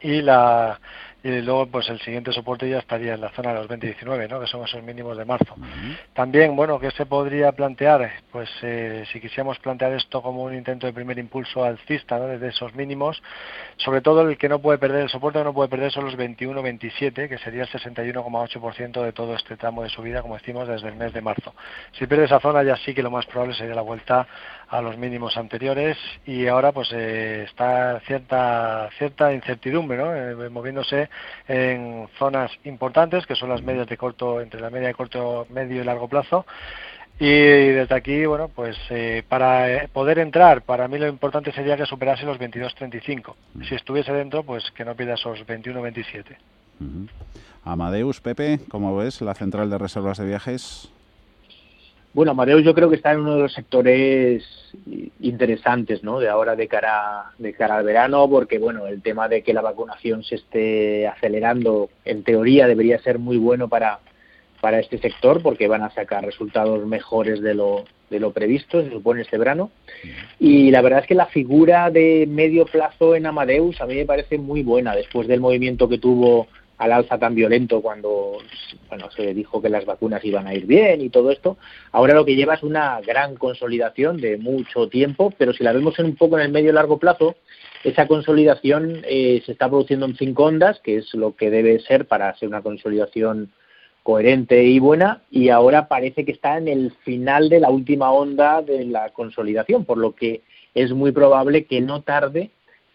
[0.00, 0.80] y la
[1.22, 4.40] y luego pues el siguiente soporte ya estaría en la zona de los 2019, ¿no?
[4.40, 5.54] que son esos mínimos de marzo.
[6.14, 8.10] También, bueno, ¿qué se podría plantear?
[8.32, 12.26] Pues eh, si quisiéramos plantear esto como un intento de primer impulso alcista ¿no?
[12.26, 13.22] desde esos mínimos,
[13.76, 16.16] sobre todo el que no puede perder, el soporte que no puede perder son los
[16.16, 20.96] 21-27, que sería el 61,8% de todo este tramo de subida, como decimos, desde el
[20.96, 21.54] mes de marzo.
[21.92, 24.26] Si pierde esa zona ya sí que lo más probable sería la vuelta
[24.70, 30.14] a los mínimos anteriores y ahora pues eh, está cierta cierta incertidumbre ¿no?
[30.14, 31.08] Eh, moviéndose
[31.48, 35.82] en zonas importantes que son las medias de corto entre la media de corto medio
[35.82, 36.46] y largo plazo.
[37.18, 41.84] Y desde aquí bueno pues eh, para poder entrar para mí lo importante sería que
[41.84, 43.34] superase los 22.35
[43.68, 46.36] si estuviese dentro pues que no pierda esos 21.27
[47.64, 50.90] Amadeus Pepe cómo ves la central de reservas de viajes
[52.12, 54.44] bueno, Amadeus yo creo que está en uno de los sectores
[55.20, 56.18] interesantes, ¿no?
[56.18, 59.60] De ahora de cara de cara al verano, porque bueno, el tema de que la
[59.62, 64.00] vacunación se esté acelerando, en teoría debería ser muy bueno para
[64.60, 68.90] para este sector, porque van a sacar resultados mejores de lo de lo previsto, se
[68.90, 69.70] supone este verano.
[70.40, 74.04] Y la verdad es que la figura de medio plazo en Amadeus a mí me
[74.04, 76.48] parece muy buena después del movimiento que tuvo
[76.80, 78.38] al alza tan violento cuando
[78.88, 81.58] bueno, se dijo que las vacunas iban a ir bien y todo esto.
[81.92, 85.98] Ahora lo que lleva es una gran consolidación de mucho tiempo, pero si la vemos
[85.98, 87.36] en un poco en el medio y largo plazo,
[87.84, 92.06] esa consolidación eh, se está produciendo en cinco ondas, que es lo que debe ser
[92.06, 93.52] para ser una consolidación
[94.02, 98.62] coherente y buena, y ahora parece que está en el final de la última onda
[98.62, 100.40] de la consolidación, por lo que
[100.74, 102.50] es muy probable que no tarde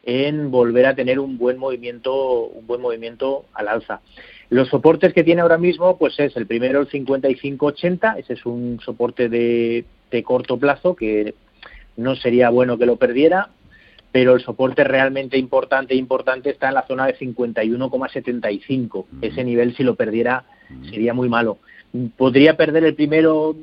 [0.05, 4.01] en volver a tener un buen movimiento, un buen movimiento al alza.
[4.49, 8.79] Los soportes que tiene ahora mismo, pues es el primero el 55-80, ese es un
[8.85, 11.33] soporte de, de corto plazo que
[11.97, 13.49] no sería bueno que lo perdiera,
[14.11, 19.05] pero el soporte realmente importante importante está en la zona de 51,75.
[19.21, 20.45] Ese nivel si lo perdiera
[20.89, 21.57] sería muy malo.
[22.15, 23.55] ¿Podría perder el primero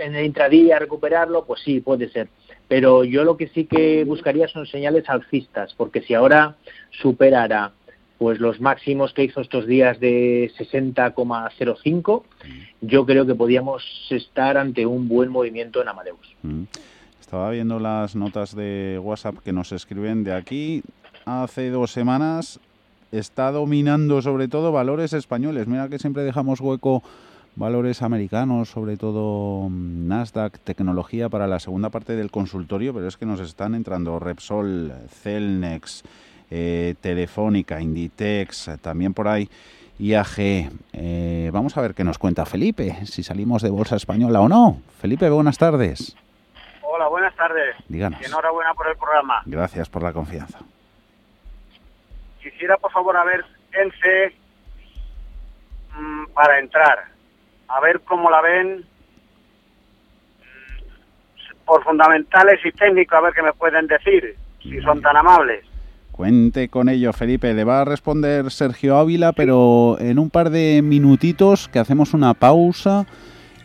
[0.00, 1.44] en el intradía, recuperarlo?
[1.44, 2.28] Pues sí, puede ser
[2.70, 6.54] pero yo lo que sí que buscaría son señales alcistas, porque si ahora
[7.02, 7.72] superara
[8.16, 12.22] pues los máximos que hizo estos días de 60,05,
[12.80, 16.36] yo creo que podíamos estar ante un buen movimiento en Amadeus.
[16.44, 16.62] Mm.
[17.18, 20.84] Estaba viendo las notas de WhatsApp que nos escriben de aquí.
[21.24, 22.60] Hace dos semanas
[23.10, 25.66] está dominando sobre todo valores españoles.
[25.66, 27.02] Mira que siempre dejamos hueco
[27.56, 33.16] valores americanos, sobre todo mm, Nasdaq, tecnología para la segunda parte del consultorio, pero es
[33.16, 36.04] que nos están entrando Repsol, Celnex,
[36.50, 39.48] eh, Telefónica, Inditex, también por ahí
[39.98, 40.70] IAG.
[40.92, 44.80] Eh, vamos a ver qué nos cuenta Felipe, si salimos de Bolsa Española o no.
[45.00, 46.16] Felipe, buenas tardes.
[46.82, 47.76] Hola, buenas tardes.
[47.88, 48.20] Díganos.
[48.24, 49.42] enhorabuena por el programa.
[49.46, 50.58] Gracias por la confianza.
[52.42, 54.34] Quisiera, por favor, a ver ENCE
[55.98, 57.10] mm, para entrar
[57.70, 58.84] a ver cómo la ven
[60.40, 65.64] mm, por fundamentales y técnicos, a ver qué me pueden decir, si son tan amables.
[66.12, 67.54] Cuente con ello, Felipe.
[67.54, 72.34] Le va a responder Sergio Ávila, pero en un par de minutitos que hacemos una
[72.34, 73.06] pausa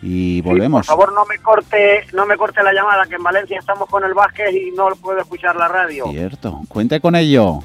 [0.02, 0.88] y volvemos.
[0.88, 4.06] por favor, no me corte, no me corte la llamada, que en Valencia estamos con
[4.06, 6.06] el Vázquez y no puedo escuchar la radio.
[6.12, 6.62] Cierto.
[6.70, 7.60] Cuente con ello.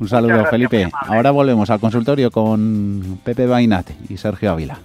[0.00, 0.90] Un saludo, Felipe.
[0.92, 4.78] Ahora volvemos al consultorio con Pepe Bainat y Sergio Ávila.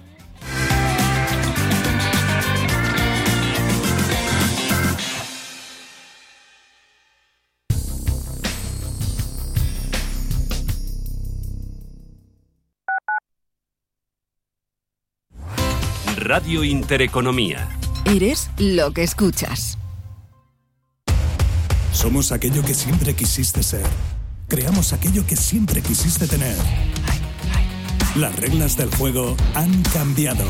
[16.34, 17.68] Radio Intereconomía.
[18.06, 19.76] Eres lo que escuchas.
[21.92, 23.84] Somos aquello que siempre quisiste ser.
[24.48, 26.56] Creamos aquello que siempre quisiste tener.
[28.16, 30.46] Las reglas del juego han cambiado.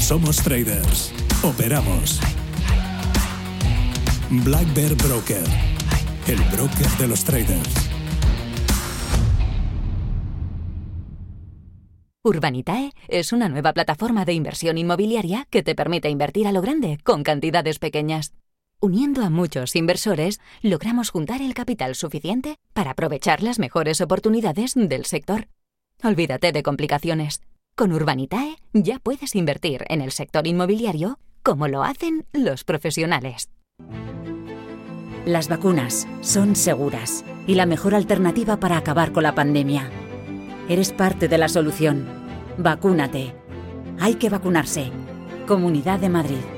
[0.00, 1.12] Somos traders.
[1.42, 2.18] Operamos.
[4.30, 5.44] Black Bear Broker.
[6.26, 7.87] El broker de los traders.
[12.28, 16.98] Urbanitae es una nueva plataforma de inversión inmobiliaria que te permite invertir a lo grande
[17.02, 18.34] con cantidades pequeñas.
[18.82, 25.06] Uniendo a muchos inversores, logramos juntar el capital suficiente para aprovechar las mejores oportunidades del
[25.06, 25.48] sector.
[26.04, 27.40] Olvídate de complicaciones.
[27.74, 33.48] Con Urbanitae ya puedes invertir en el sector inmobiliario como lo hacen los profesionales.
[35.24, 39.90] Las vacunas son seguras y la mejor alternativa para acabar con la pandemia.
[40.68, 42.17] Eres parte de la solución.
[42.60, 43.36] Vacúnate.
[44.00, 44.90] Hay que vacunarse.
[45.46, 46.57] Comunidad de Madrid.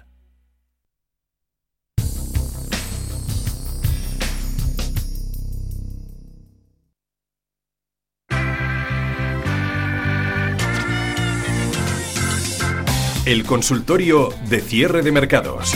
[13.31, 15.73] El consultorio de cierre de mercados.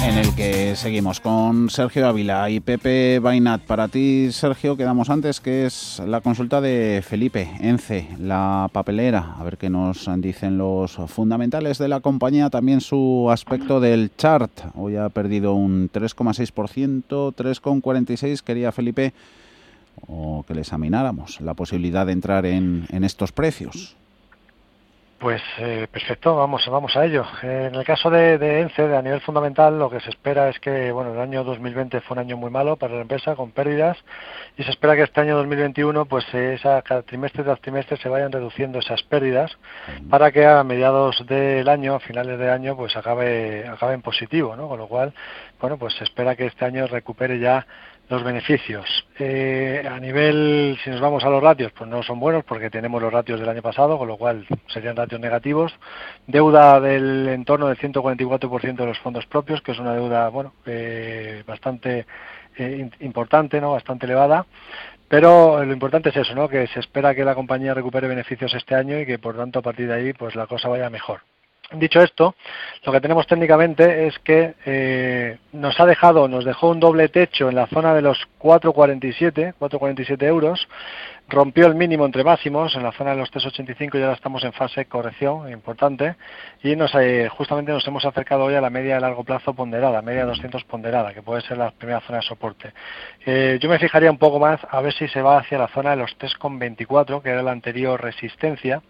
[0.00, 3.62] En el que seguimos con Sergio Ávila y Pepe Bainat.
[3.62, 9.34] Para ti, Sergio, quedamos antes, que es la consulta de Felipe Ence, la papelera.
[9.36, 14.52] A ver qué nos dicen los fundamentales de la compañía, también su aspecto del chart.
[14.76, 18.42] Hoy ha perdido un 3,6%, 3,46%.
[18.42, 19.12] Quería Felipe
[20.06, 23.96] o que le examináramos la posibilidad de entrar en, en estos precios.
[25.22, 27.24] Pues eh, perfecto, vamos, vamos a ello.
[27.42, 30.90] En el caso de, de, ENCE, a nivel fundamental, lo que se espera es que,
[30.90, 33.96] bueno, el año 2020 fue un año muy malo para la empresa, con pérdidas,
[34.56, 38.08] y se espera que este año 2021, pues eh, esa, cada trimestre tras trimestre se
[38.08, 39.56] vayan reduciendo esas pérdidas
[40.10, 44.56] para que a mediados del año, a finales de año, pues acabe, acabe en positivo,
[44.56, 44.66] ¿no?
[44.66, 45.14] Con lo cual,
[45.60, 47.64] bueno, pues se espera que este año recupere ya
[48.08, 49.06] los beneficios.
[49.18, 53.00] Eh, a nivel, si nos vamos a los ratios, pues no son buenos porque tenemos
[53.00, 55.72] los ratios del año pasado, con lo cual serían ratios negativos.
[56.26, 61.42] Deuda del entorno del 144% de los fondos propios, que es una deuda, bueno, eh,
[61.46, 62.06] bastante
[62.58, 63.72] eh, importante, ¿no?
[63.72, 64.46] Bastante elevada.
[65.08, 66.48] Pero lo importante es eso, ¿no?
[66.48, 69.62] Que se espera que la compañía recupere beneficios este año y que, por tanto, a
[69.62, 71.20] partir de ahí, pues la cosa vaya mejor.
[71.74, 72.34] Dicho esto,
[72.84, 77.48] lo que tenemos técnicamente es que eh, nos ha dejado, nos dejó un doble techo
[77.48, 80.68] en la zona de los 4,47, 4,47 euros,
[81.32, 84.52] rompió el mínimo entre máximos en la zona de los 3,85 y ahora estamos en
[84.52, 86.16] fase de corrección importante
[86.62, 90.02] y nos, eh, justamente nos hemos acercado hoy a la media de largo plazo ponderada,
[90.02, 92.74] media 200 ponderada, que puede ser la primera zona de soporte.
[93.24, 95.90] Eh, yo me fijaría un poco más a ver si se va hacia la zona
[95.90, 98.82] de los 3,24, que era la anterior resistencia,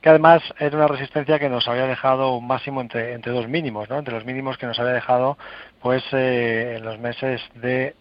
[0.00, 3.88] que además era una resistencia que nos había dejado un máximo entre, entre dos mínimos,
[3.88, 3.98] ¿no?
[3.98, 5.38] entre los mínimos que nos había dejado
[5.80, 7.94] pues eh, en los meses de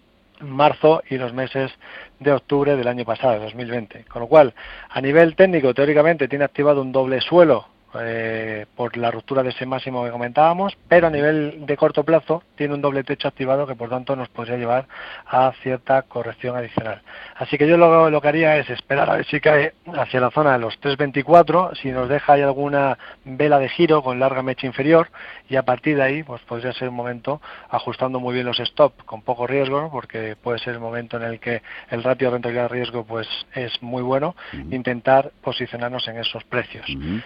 [0.43, 1.71] marzo y los meses
[2.19, 4.05] de octubre del año pasado, 2020.
[4.05, 4.53] Con lo cual,
[4.89, 9.65] a nivel técnico, teóricamente tiene activado un doble suelo eh, por la ruptura de ese
[9.65, 13.75] máximo que comentábamos, pero a nivel de corto plazo tiene un doble techo activado que
[13.75, 14.87] por tanto nos podría llevar
[15.25, 17.01] a cierta corrección adicional.
[17.35, 20.31] Así que yo lo, lo que haría es esperar a ver si cae hacia la
[20.31, 24.67] zona de los 3.24, si nos deja ahí alguna vela de giro con larga mecha
[24.67, 25.09] inferior
[25.49, 29.03] y a partir de ahí pues podría ser un momento ajustando muy bien los stop
[29.05, 32.69] con poco riesgo, porque puede ser el momento en el que el ratio de rentabilidad
[32.69, 34.35] riesgo pues es muy bueno,
[34.71, 36.85] intentar posicionarnos en esos precios.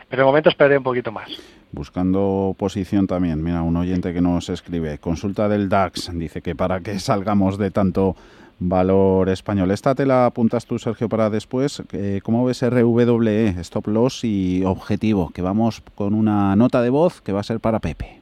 [0.09, 1.29] Pero de momento esperaré un poquito más.
[1.71, 6.79] Buscando posición también, mira, un oyente que nos escribe, consulta del DAX, dice que para
[6.79, 8.15] que salgamos de tanto
[8.57, 9.69] valor español.
[9.69, 11.83] Esta te la apuntas tú, Sergio, para después.
[12.23, 15.29] ¿Cómo ves RWE, stop loss y objetivo?
[15.29, 18.19] Que vamos con una nota de voz que va a ser para Pepe.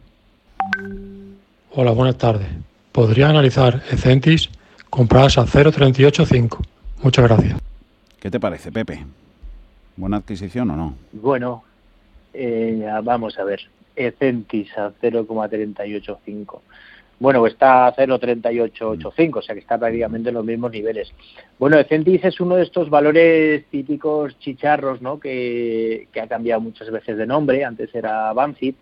[1.72, 2.50] Hola, buenas tardes.
[2.92, 4.50] ¿Podría analizar Ecentis
[4.90, 6.60] compradas a 0.385?
[7.02, 7.62] Muchas gracias.
[8.20, 9.06] ¿Qué te parece, Pepe?
[9.96, 10.96] ¿Buena adquisición o no?
[11.14, 11.64] Bueno,
[12.36, 13.62] eh, vamos a ver.
[13.96, 16.62] Ecentis a 0,385.
[17.18, 21.14] Bueno, está a 0,3885, o sea que está prácticamente en los mismos niveles.
[21.58, 25.18] Bueno, Ecentis es uno de estos valores típicos chicharros, ¿no?
[25.20, 27.64] Que, que ha cambiado muchas veces de nombre.
[27.64, 28.76] Antes era Banzip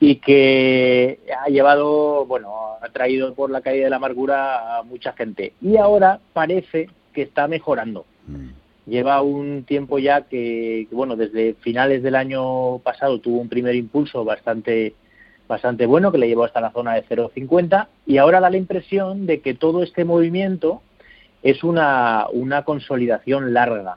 [0.00, 5.12] y que ha llevado, bueno, ha traído por la caída de la amargura a mucha
[5.12, 5.52] gente.
[5.60, 8.06] Y ahora parece que está mejorando.
[8.88, 14.24] Lleva un tiempo ya que, bueno, desde finales del año pasado tuvo un primer impulso
[14.24, 14.94] bastante
[15.46, 19.24] bastante bueno que le llevó hasta la zona de 0,50 y ahora da la impresión
[19.26, 20.82] de que todo este movimiento
[21.42, 23.96] es una, una consolidación larga.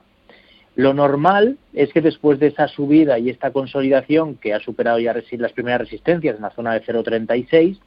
[0.74, 5.14] Lo normal es que después de esa subida y esta consolidación que ha superado ya
[5.14, 7.78] las primeras resistencias en la zona de 0,36,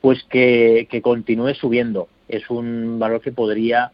[0.00, 2.08] pues que continúe subiendo.
[2.26, 3.92] Es un valor que podría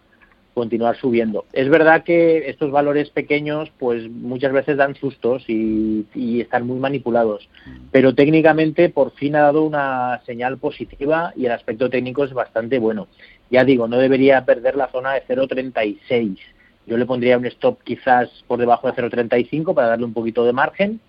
[0.57, 1.45] continuar subiendo.
[1.53, 6.07] Es verdad que estos valores pequeños pues muchas veces dan sustos y,
[6.41, 7.47] están muy manipulados,
[7.93, 12.79] pero técnicamente por fin ha dado una señal positiva y el aspecto técnico es bastante
[12.79, 13.07] bueno.
[13.51, 16.39] Ya digo, no debería perder la zona de 0.36.
[16.87, 20.55] Yo le pondría un stop quizás por debajo de 0.35 para darle un poquito de
[20.55, 21.01] margen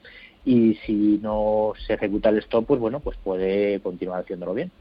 [0.43, 4.71] y si no se ejecuta el stop, pues bueno, pues puede continuar haciéndolo bien.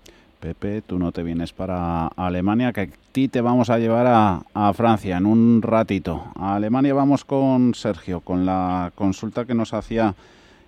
[0.47, 4.73] Pepe, tú no te vienes para Alemania, que a ti te vamos a llevar a,
[4.75, 6.23] Francia en un ratito.
[6.37, 10.15] A Alemania vamos con Sergio, con la consulta que nos hacía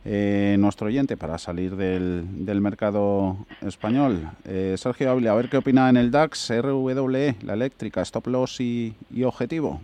[0.05, 4.29] eh, nuestro oyente para salir del, mercado español.
[4.47, 8.61] Eh, Sergio Ávila, a ver qué opina en el DAX, RWE, la eléctrica, stop loss
[8.61, 9.81] y, objetivo.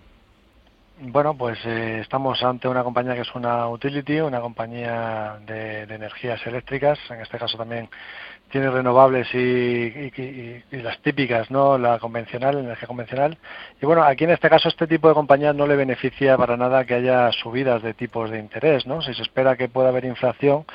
[1.01, 6.45] Bueno, pues eh, estamos ante una compañía que es una utility, una compañía de energías
[6.47, 7.88] eléctricas, en este caso también
[8.55, 11.76] tiene renovables y, las típicas, ¿no?
[11.76, 13.36] La convencional, energía convencional.
[13.82, 16.84] Y bueno, aquí en este caso este tipo de compañías no le beneficia para nada
[16.84, 19.02] que haya subidas de tipos de interés, ¿no?
[19.02, 20.66] Si se espera que pueda haber inflación,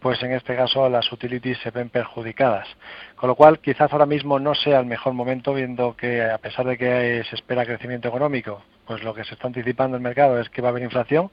[0.00, 2.68] pues en este caso las utilities se ven perjudicadas.
[3.16, 6.64] Con lo cual, quizás ahora mismo no sea el mejor momento, viendo que a pesar
[6.64, 10.48] de que se espera crecimiento económico, pues lo que se está anticipando el mercado es
[10.48, 11.30] que va a haber inflación,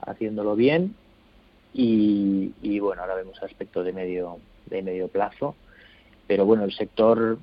[0.05, 0.95] haciéndolo bien
[1.73, 5.55] y, y bueno, ahora vemos aspecto de medio de medio plazo.
[6.27, 7.39] Pero bueno, el sector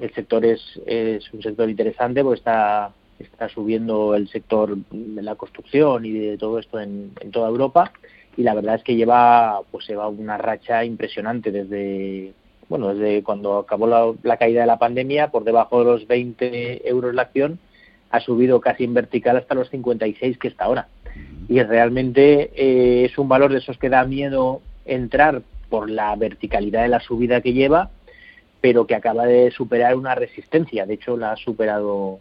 [0.00, 5.36] el sector es, es un sector interesante porque está, está subiendo el sector de la
[5.36, 7.92] construcción y de todo esto en, en toda Europa
[8.36, 12.32] y la verdad es que lleva pues lleva una racha impresionante desde
[12.68, 17.14] bueno desde cuando acabó la, caída de la pandemia por debajo de los 20 euros
[17.14, 17.58] la acción
[18.10, 20.86] ha subido casi en vertical hasta los 56 que está ahora.
[21.48, 26.82] Y realmente eh, es un valor de esos que da miedo entrar por la verticalidad
[26.82, 27.90] de la subida que lleva
[28.64, 30.86] pero que acaba de superar una resistencia.
[30.86, 32.18] De hecho, la ha superado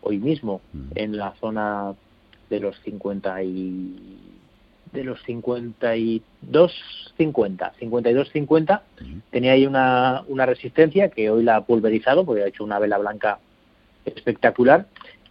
[0.00, 0.62] hoy mismo
[0.94, 1.92] en la zona
[2.48, 3.94] de los 50 y
[4.96, 6.72] de los 52
[7.16, 8.82] 50 52 50
[9.30, 12.98] tenía ahí una, una resistencia que hoy la ha pulverizado porque ha hecho una vela
[12.98, 13.38] blanca
[14.04, 14.86] espectacular.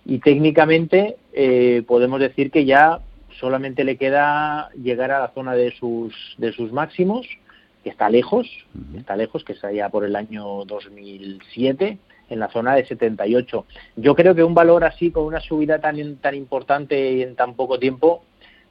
[0.05, 2.99] Y técnicamente eh, podemos decir que ya
[3.39, 7.27] solamente le queda llegar a la zona de sus de sus máximos
[7.83, 8.47] que está lejos,
[8.97, 11.99] está lejos, que es allá por el año 2007,
[12.31, 13.65] en la zona de 78.
[13.97, 17.53] Yo creo que un valor así, con una subida tan, tan importante y en tan
[17.53, 18.23] poco tiempo,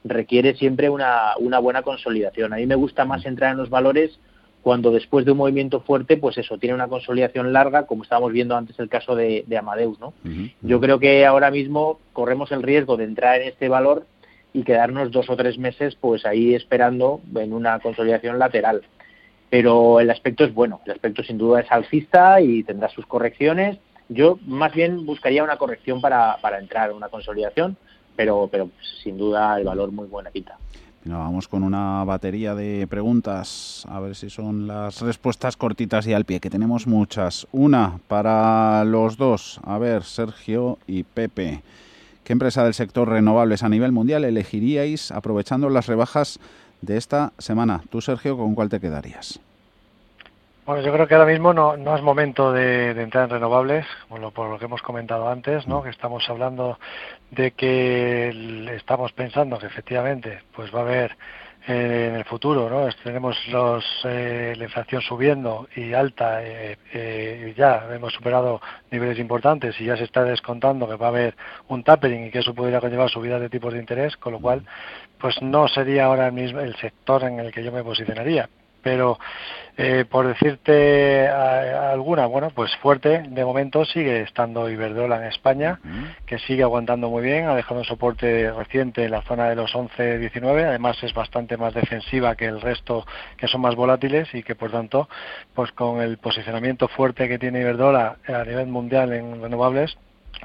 [0.05, 2.52] requiere siempre una, una buena consolidación.
[2.52, 4.18] A mí me gusta más entrar en los valores
[4.64, 8.57] cuando después de un movimiento fuerte, pues eso, tiene una consolidación larga, como estábamos viendo
[8.57, 10.14] antes el caso de, Amadeus, ¿no?
[10.62, 14.07] Yo creo que ahora mismo corremos el riesgo de entrar en este valor
[14.55, 18.80] y quedarnos dos o tres meses, pues ahí esperando en una consolidación lateral.
[19.50, 23.76] Pero el aspecto es bueno, el aspecto sin duda es alcista y tendrá sus correcciones.
[24.09, 27.76] Yo más bien buscaría una corrección para, para entrar, una consolidación,
[28.16, 28.70] pero, pero
[29.02, 30.58] sin duda el valor muy buena quita
[31.12, 36.24] vamos con una batería de preguntas, a ver si son las respuestas cortitas y al
[36.24, 37.46] pie, que tenemos muchas.
[37.52, 41.62] Una para los dos, a ver, Sergio y Pepe.
[42.24, 46.38] ¿Qué empresa del sector renovables a nivel mundial elegiríais aprovechando las rebajas
[46.80, 47.82] de esta semana?
[47.90, 49.40] Tú, Sergio, ¿con cuál te quedarías?
[50.66, 54.18] Bueno, yo creo que ahora mismo no, no es momento de, entrar en renovables, por
[54.18, 55.80] lo, por lo que hemos comentado antes, ¿no?
[55.80, 55.82] Mm.
[55.82, 56.78] que estamos hablando
[57.30, 61.16] de que estamos pensando que efectivamente pues va a haber
[61.68, 62.88] eh, en el futuro, ¿no?
[63.02, 69.84] tenemos los, eh, la inflación subiendo y alta, eh, ya hemos superado niveles importantes y
[69.84, 71.36] ya se está descontando que va a haber
[71.68, 74.64] un tapering y que eso podría conllevar subidas de tipos de interés, con lo cual
[75.18, 78.48] pues no sería ahora mismo el sector en el que yo me posicionaría
[78.85, 79.18] pero
[79.76, 85.80] eh, por decirte alguna, bueno, pues fuerte, de momento sigue estando Iberdrola en España,
[86.26, 89.74] que sigue aguantando muy bien, ha dejado un soporte reciente en la zona de los
[89.74, 93.05] 11-19, además es bastante más defensiva que el resto
[93.37, 95.09] que son más volátiles y que por tanto,
[95.55, 99.97] pues con el posicionamiento fuerte que tiene Iberdrola a nivel mundial en renovables,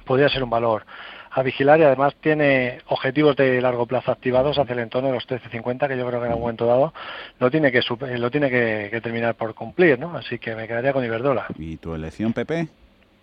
[0.05, 0.85] podría ser un valor
[1.31, 5.27] a vigilar y además tiene objetivos de largo plazo activados hacia el entorno de los
[5.27, 6.93] 13.50 que yo creo que en algún momento dado
[7.39, 7.81] lo tiene que
[8.17, 10.15] lo tiene que, terminar por cumplir, ¿no?
[10.17, 11.47] Así que me quedaría con Iberdrola.
[11.57, 12.67] ¿Y tu elección, Pepe?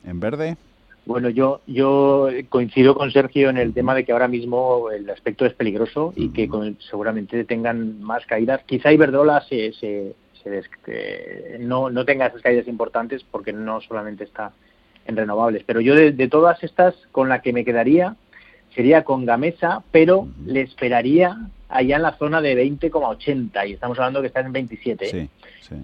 [0.04, 0.56] ¿En verde?
[1.04, 5.46] Bueno, yo, yo coincido con Sergio en el tema de que ahora mismo el aspecto
[5.46, 6.48] es peligroso y que
[6.90, 8.62] seguramente tengan más caídas.
[8.66, 10.14] Quizá Iberdrola se, se,
[11.60, 14.52] no, no tenga esas caídas importantes porque no solamente está
[15.06, 15.62] en renovables.
[15.64, 18.16] Pero yo de, todas estas, con la que me quedaría
[18.74, 21.36] sería con Gamesa, pero le esperaría
[21.68, 25.28] allá en la zona de 20,80 y estamos hablando que está en 27.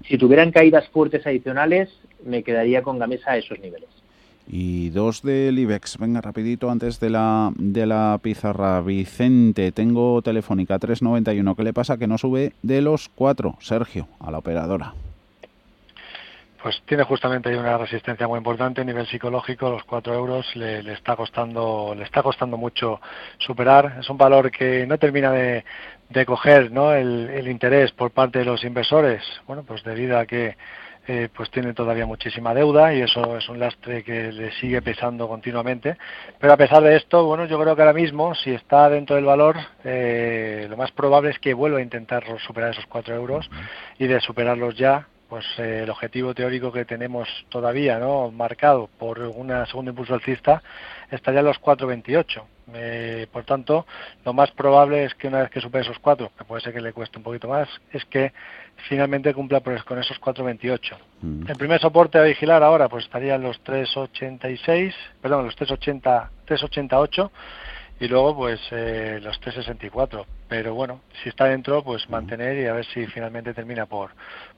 [0.07, 1.89] Si tuvieran caídas fuertes adicionales,
[2.23, 3.89] me quedaría con Gamesa a esos niveles.
[4.45, 5.97] Y dos del IBEX.
[5.97, 8.81] Venga, rapidito antes de la, de la pizarra.
[8.81, 11.55] Vicente, tengo Telefónica 391.
[11.55, 11.97] ¿Qué le pasa?
[11.97, 13.55] Que no sube de los cuatro.
[13.61, 14.93] Sergio, a la operadora
[16.63, 19.69] pues tiene justamente ahí una resistencia muy importante a nivel psicológico.
[19.69, 23.01] Los cuatro euros le, está costando le está costando mucho
[23.37, 23.97] superar.
[23.99, 25.65] Es un valor que no termina de,
[26.09, 26.93] de coger ¿no?
[26.93, 30.55] el, interés por parte de los inversores bueno pues debido a que
[31.05, 35.27] eh, pues tiene todavía muchísima deuda y eso es un lastre que le sigue pesando
[35.27, 35.97] continuamente.
[36.39, 39.25] Pero a pesar de esto bueno yo creo que ahora mismo si está dentro del
[39.25, 43.49] valor eh, lo más probable es que vuelva a intentar superar esos cuatro euros
[43.99, 49.17] y de superarlos ya pues eh, el objetivo teórico que tenemos todavía no marcado por
[49.17, 50.61] una segunda impulso alcista
[51.09, 52.43] estaría en los 4.28
[52.75, 53.87] eh, por tanto
[54.25, 56.81] lo más probable es que una vez que supere esos 4 que puede ser que
[56.81, 58.31] le cueste un poquito más es que
[58.87, 61.49] finalmente cumpla con esos 4.28 mm.
[61.49, 67.31] el primer soporte a vigilar ahora pues estaría en los 3.86 perdón los 3.80 3.88
[68.03, 72.73] y luego pues eh, los 364 pero bueno si está dentro pues mantener y a
[72.73, 74.09] ver si finalmente termina por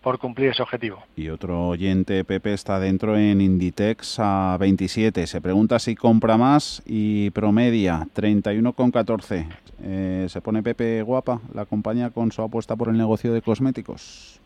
[0.01, 1.03] por cumplir ese objetivo.
[1.15, 6.81] Y otro oyente Pepe está dentro en Inditex a 27 se pregunta si compra más
[6.87, 9.45] y promedia 31,14
[9.83, 14.39] eh, se pone Pepe guapa la compañía con su apuesta por el negocio de cosméticos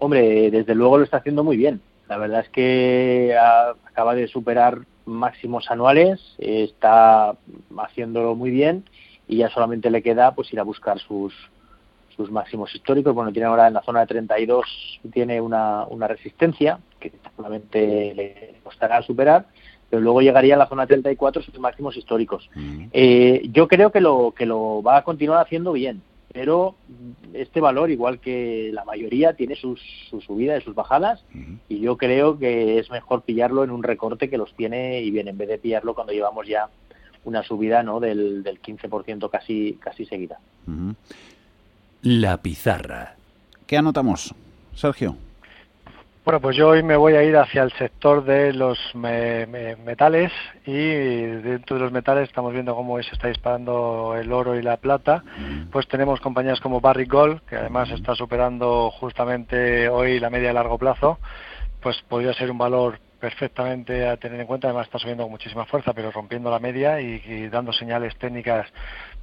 [0.00, 1.80] hombre desde luego lo está haciendo muy bien.
[2.08, 4.80] La verdad es que acaba de superar
[5.10, 7.34] máximos anuales, está
[7.78, 8.84] haciéndolo muy bien
[9.28, 11.34] y ya solamente le queda pues ir a buscar sus
[12.16, 13.14] sus máximos históricos.
[13.14, 18.60] Bueno, tiene ahora en la zona de 32 tiene una, una resistencia que solamente le
[18.62, 19.46] costará superar,
[19.88, 22.50] pero luego llegaría a la zona 34 sus máximos históricos.
[22.92, 26.02] Eh, yo creo que lo que lo va a continuar haciendo bien
[26.32, 26.76] pero
[27.32, 31.24] este valor, igual que la mayoría, tiene sus, su subidas y sus bajadas
[31.68, 35.28] y yo creo que es mejor pillarlo en un recorte que los tiene y bien,
[35.28, 36.68] en vez de pillarlo cuando llevamos ya
[37.24, 38.00] una subida ¿no?
[38.00, 40.38] del, del 15% casi, casi seguida.
[42.02, 43.16] La pizarra.
[43.66, 44.34] ¿Qué anotamos,
[44.74, 45.16] Sergio?
[46.22, 50.30] Bueno, pues yo hoy me voy a ir hacia el sector de los metales
[50.66, 54.76] y dentro de los metales estamos viendo cómo se está disparando el oro y la
[54.76, 55.24] plata.
[55.72, 60.52] Pues tenemos compañías como Barrick Gold, que además está superando justamente hoy la media a
[60.52, 61.18] largo plazo.
[61.80, 64.68] Pues podría ser un valor perfectamente a tener en cuenta.
[64.68, 68.66] Además está subiendo con muchísima fuerza, pero rompiendo la media y, dando señales técnicas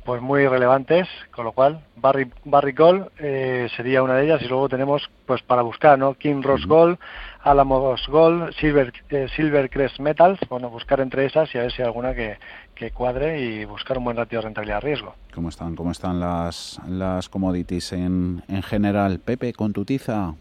[0.07, 1.05] pues muy relevantes,
[1.35, 5.41] con lo cual Barry, Barry Gold eh, sería una de ellas y luego tenemos pues
[5.41, 6.13] para buscar, ¿no?
[6.13, 6.97] King Ross Gold,
[7.43, 11.81] Alamos Gold, Silver, eh, Silver Crest Metals, bueno, buscar entre esas y a ver si
[11.81, 12.37] hay alguna que,
[12.73, 15.13] que cuadre y buscar un buen ratio de rentabilidad riesgo.
[15.35, 19.19] ¿Cómo están, cómo están las, las commodities en, en general?
[19.19, 20.35] Pepe, con tu tiza.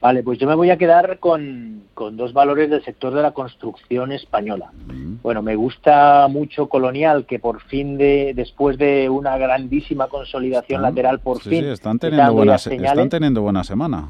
[0.00, 3.32] Vale, pues yo me voy a quedar con, con dos valores del sector de la
[3.32, 4.70] construcción española.
[5.22, 11.18] Bueno, me gusta mucho Colonial, que por fin, de después de una grandísima consolidación lateral,
[11.18, 11.64] por fin.
[11.64, 14.08] Sí, están teniendo, buena, están teniendo buena semana.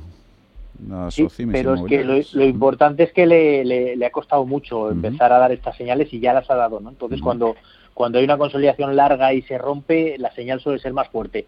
[1.11, 5.39] Sí, pero es que lo, importante es que le, le, ha costado mucho empezar a
[5.39, 6.91] dar estas señales y ya las ha dado, ¿no?
[6.91, 7.57] Entonces, cuando,
[7.95, 11.47] cuando hay una consolidación larga y se rompe, la señal suele ser más fuerte.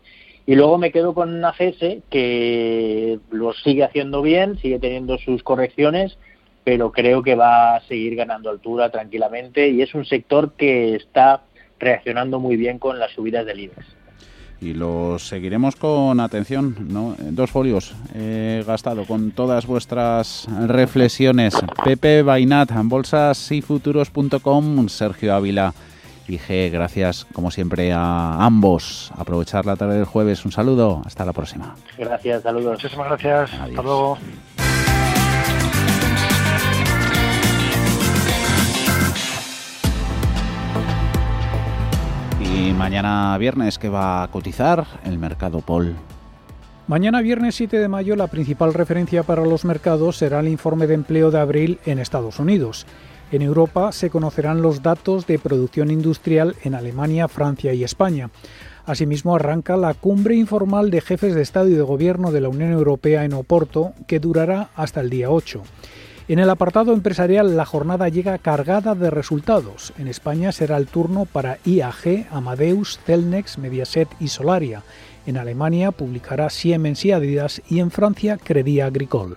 [0.50, 6.18] Y luego me quedo con ACS, que lo sigue haciendo bien, sigue teniendo sus correcciones,
[6.64, 11.42] pero creo que va a seguir ganando altura tranquilamente y es un sector que está
[11.78, 13.86] reaccionando muy bien con las subidas del IBEX.
[14.60, 17.14] Y lo seguiremos con atención, ¿no?
[17.16, 21.54] Dos folios he gastado con todas vuestras reflexiones.
[21.84, 25.72] Pepe Bainat, bolsasyfuturos.com, Sergio Ávila
[26.30, 29.10] Dije gracias, como siempre, a ambos.
[29.16, 30.44] Aprovechar la tarde del jueves.
[30.44, 31.02] Un saludo.
[31.04, 31.74] Hasta la próxima.
[31.98, 32.74] Gracias, saludos.
[32.74, 33.52] Muchísimas gracias.
[33.52, 34.16] Hasta luego.
[42.40, 45.96] Y mañana viernes, ¿qué va a cotizar el mercado Paul?
[46.86, 50.94] Mañana viernes 7 de mayo la principal referencia para los mercados será el informe de
[50.94, 52.86] empleo de abril en Estados Unidos.
[53.32, 58.30] En Europa se conocerán los datos de producción industrial en Alemania, Francia y España.
[58.86, 62.72] Asimismo, arranca la cumbre informal de jefes de Estado y de Gobierno de la Unión
[62.72, 65.62] Europea en Oporto, que durará hasta el día 8.
[66.26, 69.92] En el apartado empresarial, la jornada llega cargada de resultados.
[69.98, 74.82] En España será el turno para IAG, Amadeus, Celnex, Mediaset y Solaria.
[75.26, 79.36] En Alemania publicará Siemens y Adidas y en Francia Credit Agricole.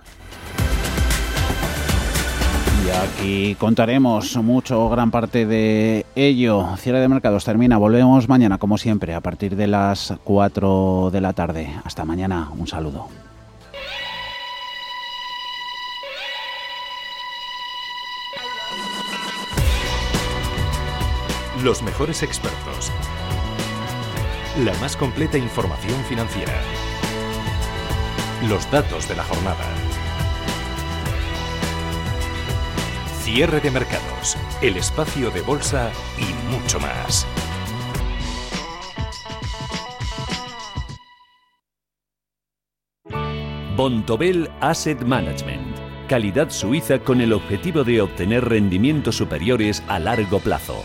[2.84, 6.76] Y aquí contaremos mucho, gran parte de ello.
[6.76, 7.78] Cierre de mercados termina.
[7.78, 11.72] Volvemos mañana, como siempre, a partir de las 4 de la tarde.
[11.84, 12.50] Hasta mañana.
[12.58, 13.08] Un saludo.
[21.62, 22.92] Los mejores expertos.
[24.62, 26.52] La más completa información financiera.
[28.46, 29.83] Los datos de la jornada.
[33.24, 37.26] Cierre de mercados, el espacio de bolsa y mucho más.
[43.74, 45.74] Bontobel Asset Management.
[46.06, 50.84] Calidad suiza con el objetivo de obtener rendimientos superiores a largo plazo.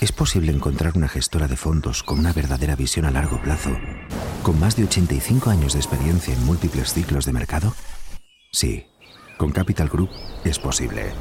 [0.00, 3.76] ¿Es posible encontrar una gestora de fondos con una verdadera visión a largo plazo,
[4.42, 7.74] con más de 85 años de experiencia en múltiples ciclos de mercado?
[8.50, 8.86] Sí,
[9.36, 10.08] con Capital Group
[10.42, 11.12] es posible.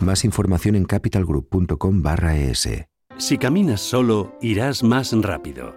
[0.00, 2.68] Más información en capitalgroup.com/es.
[3.16, 5.76] Si caminas solo, irás más rápido.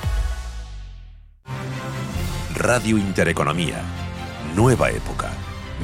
[2.61, 3.81] Radio Intereconomía.
[4.55, 5.31] Nueva época.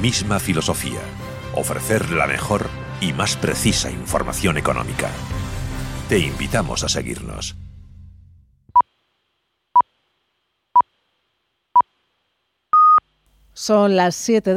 [0.00, 1.00] Misma filosofía.
[1.56, 2.68] Ofrecer la mejor
[3.00, 5.10] y más precisa información económica.
[6.08, 7.56] Te invitamos a seguirnos.
[13.52, 14.46] Son las 7 de